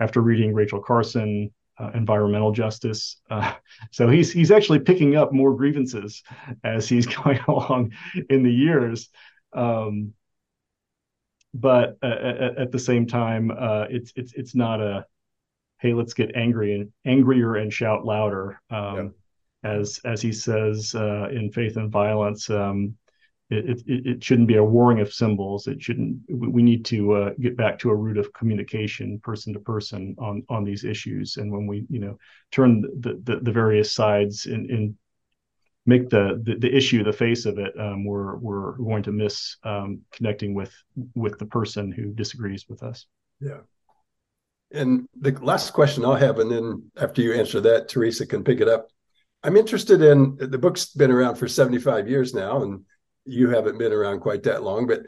[0.00, 3.52] after reading rachel carson uh, environmental justice uh,
[3.90, 6.22] so he's he's actually picking up more grievances
[6.64, 7.92] as he's going along
[8.30, 9.10] in the years
[9.52, 10.12] um,
[11.54, 15.06] but uh, at, at, the same time, uh, it's it's it's not a
[15.80, 18.60] hey, let's get angry and angrier and shout louder.
[18.70, 18.96] Um,
[19.64, 19.70] yeah.
[19.70, 22.94] As as he says uh, in Faith and Violence, um,
[23.50, 25.66] it, it, it shouldn't be a warring of symbols.
[25.66, 26.18] It shouldn't.
[26.28, 30.42] We need to uh, get back to a root of communication, person to person, on
[30.48, 31.38] on these issues.
[31.38, 32.18] And when we, you know,
[32.52, 34.98] turn the the, the various sides in in
[35.86, 39.56] make the, the, the issue the face of it, um, we're we're going to miss
[39.64, 40.72] um, connecting with
[41.14, 43.06] with the person who disagrees with us.
[43.40, 43.60] Yeah.
[44.70, 48.60] And the last question I'll have, and then after you answer that, Teresa can pick
[48.60, 48.88] it up.
[49.42, 52.84] I'm interested in the book's been around for 75 years now, and
[53.28, 55.02] you haven't been around quite that long, but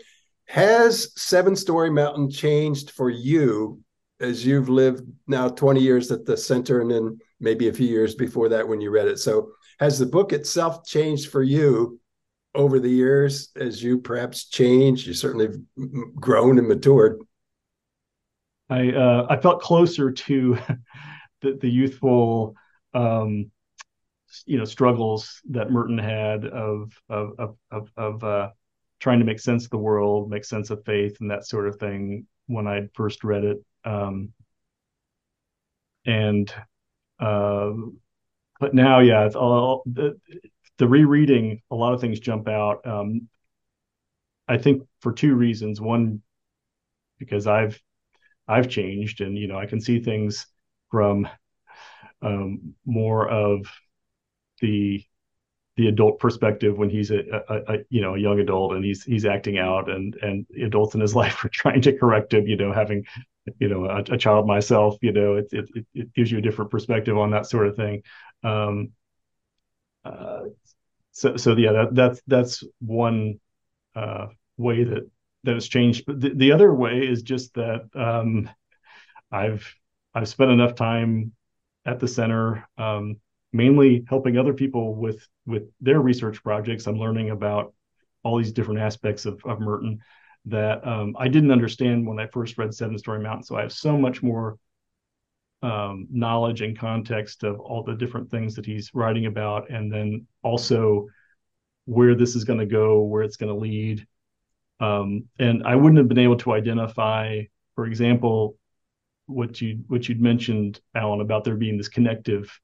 [0.47, 3.81] has Seven Storey Mountain changed for you
[4.21, 8.15] as you've lived now 20 years at the center and then maybe a few years
[8.15, 9.19] before that when you read it?
[9.19, 12.01] So has the book itself changed for you
[12.55, 15.07] over the years as you perhaps changed?
[15.07, 17.21] You certainly have grown and matured.
[18.69, 20.59] I uh, I felt closer to
[21.41, 22.55] the, the youthful,
[22.93, 23.51] um,
[24.47, 28.51] you know, struggles that Merton had of of of of, of uh,
[28.99, 31.77] trying to make sense of the world, make sense of faith, and that sort of
[31.77, 33.65] thing when I first read it.
[33.85, 34.33] Um,
[36.07, 36.53] and
[37.19, 37.73] uh,
[38.61, 40.19] but now, yeah, it's all the,
[40.79, 41.63] the rereading.
[41.71, 42.87] A lot of things jump out.
[42.87, 43.29] Um,
[44.47, 45.81] I think for two reasons.
[45.81, 46.23] One,
[47.19, 47.81] because I've
[48.47, 50.47] I've changed, and you know, I can see things
[50.91, 51.29] from
[52.23, 53.67] um, more of
[54.61, 55.05] the
[55.77, 59.03] the adult perspective when he's a, a, a, you know a young adult and he's
[59.05, 62.57] he's acting out and and adults in his life are trying to correct him you
[62.57, 63.05] know having
[63.59, 66.71] you know a, a child myself you know it, it it gives you a different
[66.71, 68.03] perspective on that sort of thing
[68.43, 68.91] um,
[70.05, 70.41] uh,
[71.13, 73.41] so, so yeah, that, that's that's one
[73.95, 75.11] uh, way that
[75.45, 76.05] that has changed.
[76.07, 78.49] But the, the other way is just that um,
[79.31, 79.75] I've
[80.15, 81.33] I've spent enough time
[81.85, 83.17] at the center, um,
[83.53, 86.87] mainly helping other people with with their research projects.
[86.87, 87.75] I'm learning about
[88.23, 90.01] all these different aspects of, of Merton
[90.47, 93.45] that um, I didn't understand when I first read Seven Storey Mountain.
[93.45, 94.59] So I have so much more
[95.63, 100.27] um, knowledge and context of all the different things that he's writing about, and then
[100.43, 101.07] also
[101.85, 104.07] where this is going to go, where it's going to lead.
[104.79, 107.43] Um, and I wouldn't have been able to identify,
[107.75, 108.57] for example,
[109.27, 112.59] what you what you'd mentioned, Alan, about there being this connective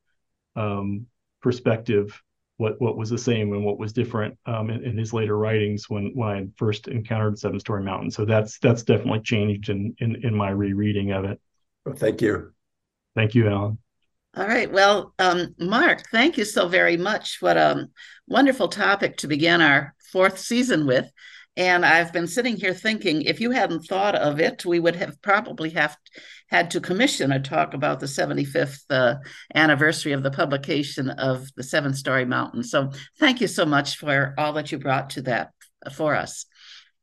[0.57, 1.07] um,
[1.41, 2.21] perspective.
[2.59, 5.91] What what was the same and what was different um, in, in, his later writings
[5.91, 8.11] when when I first encountered Seven Storey Mountain.
[8.11, 11.39] So that's that's definitely changed in in, in my rereading of it.
[11.85, 12.53] Well, thank you.
[13.15, 13.79] Thank you, Alan.
[14.37, 14.71] All right.
[14.71, 17.39] Well, um, Mark, thank you so very much.
[17.41, 17.89] What a
[18.27, 21.11] wonderful topic to begin our fourth season with.
[21.57, 25.21] And I've been sitting here thinking, if you hadn't thought of it, we would have
[25.23, 25.97] probably have
[26.49, 29.17] had to commission a talk about the 75th uh,
[29.55, 32.63] anniversary of the publication of the Seven Storey Mountain.
[32.63, 35.53] So thank you so much for all that you brought to that
[35.93, 36.45] for us.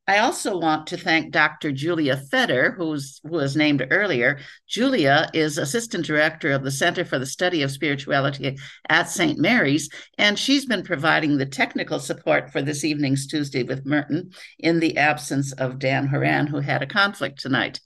[0.06, 1.72] I also want to thank Dr.
[1.72, 4.39] Julia Feder, who's who was named earlier.
[4.68, 8.58] Julia is assistant director of the Center for the Study of Spirituality
[8.89, 9.39] at St.
[9.39, 14.82] Mary's, and she's been providing the technical support for this evening's Tuesday with Merton in
[14.82, 17.80] the absence of Dan Horan, who had a conflict tonight.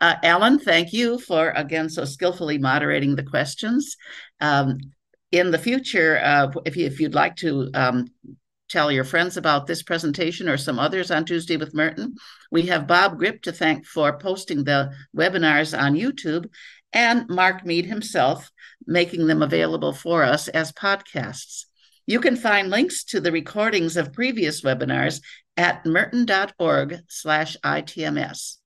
[0.00, 3.96] Uh, Alan, thank you for again so skillfully moderating the questions.
[4.40, 4.78] Um,
[5.32, 8.06] in the future, uh, if, you, if you'd like to um,
[8.70, 12.14] tell your friends about this presentation or some others on Tuesday with Merton.
[12.50, 16.48] We have Bob Grip to thank for posting the webinars on YouTube
[16.92, 18.50] and Mark Meade himself
[18.86, 21.64] making them available for us as podcasts.
[22.06, 25.20] You can find links to the recordings of previous webinars
[25.56, 28.56] at merton.org slash ITMS.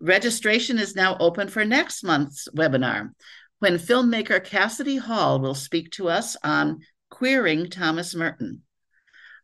[0.00, 3.10] Registration is now open for next month's webinar
[3.58, 6.80] when filmmaker Cassidy Hall will speak to us on
[7.10, 8.62] queering Thomas Merton.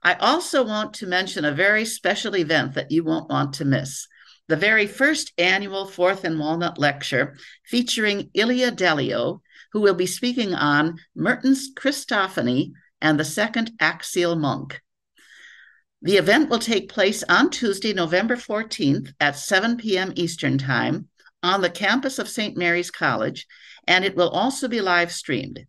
[0.07, 4.07] I also want to mention a very special event that you won't want to miss.
[4.47, 9.41] The very first annual Fourth and Walnut Lecture featuring Ilia Delio,
[9.73, 14.81] who will be speaking on Merton's Christophany and the Second Axial Monk.
[16.03, 20.13] The event will take place on Tuesday, November 14th at 7 p.m.
[20.15, 21.09] Eastern Time
[21.43, 22.57] on the campus of St.
[22.57, 23.45] Mary's College,
[23.89, 25.67] and it will also be live streamed.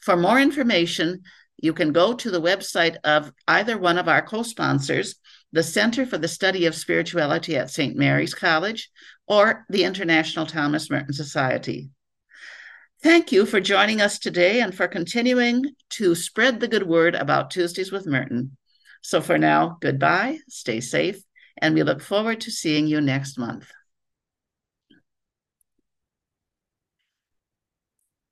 [0.00, 1.22] For more information,
[1.58, 5.16] you can go to the website of either one of our co sponsors,
[5.52, 7.96] the Center for the Study of Spirituality at St.
[7.96, 8.90] Mary's College,
[9.26, 11.90] or the International Thomas Merton Society.
[13.02, 17.50] Thank you for joining us today and for continuing to spread the good word about
[17.50, 18.56] Tuesdays with Merton.
[19.02, 21.22] So for now, goodbye, stay safe,
[21.58, 23.70] and we look forward to seeing you next month.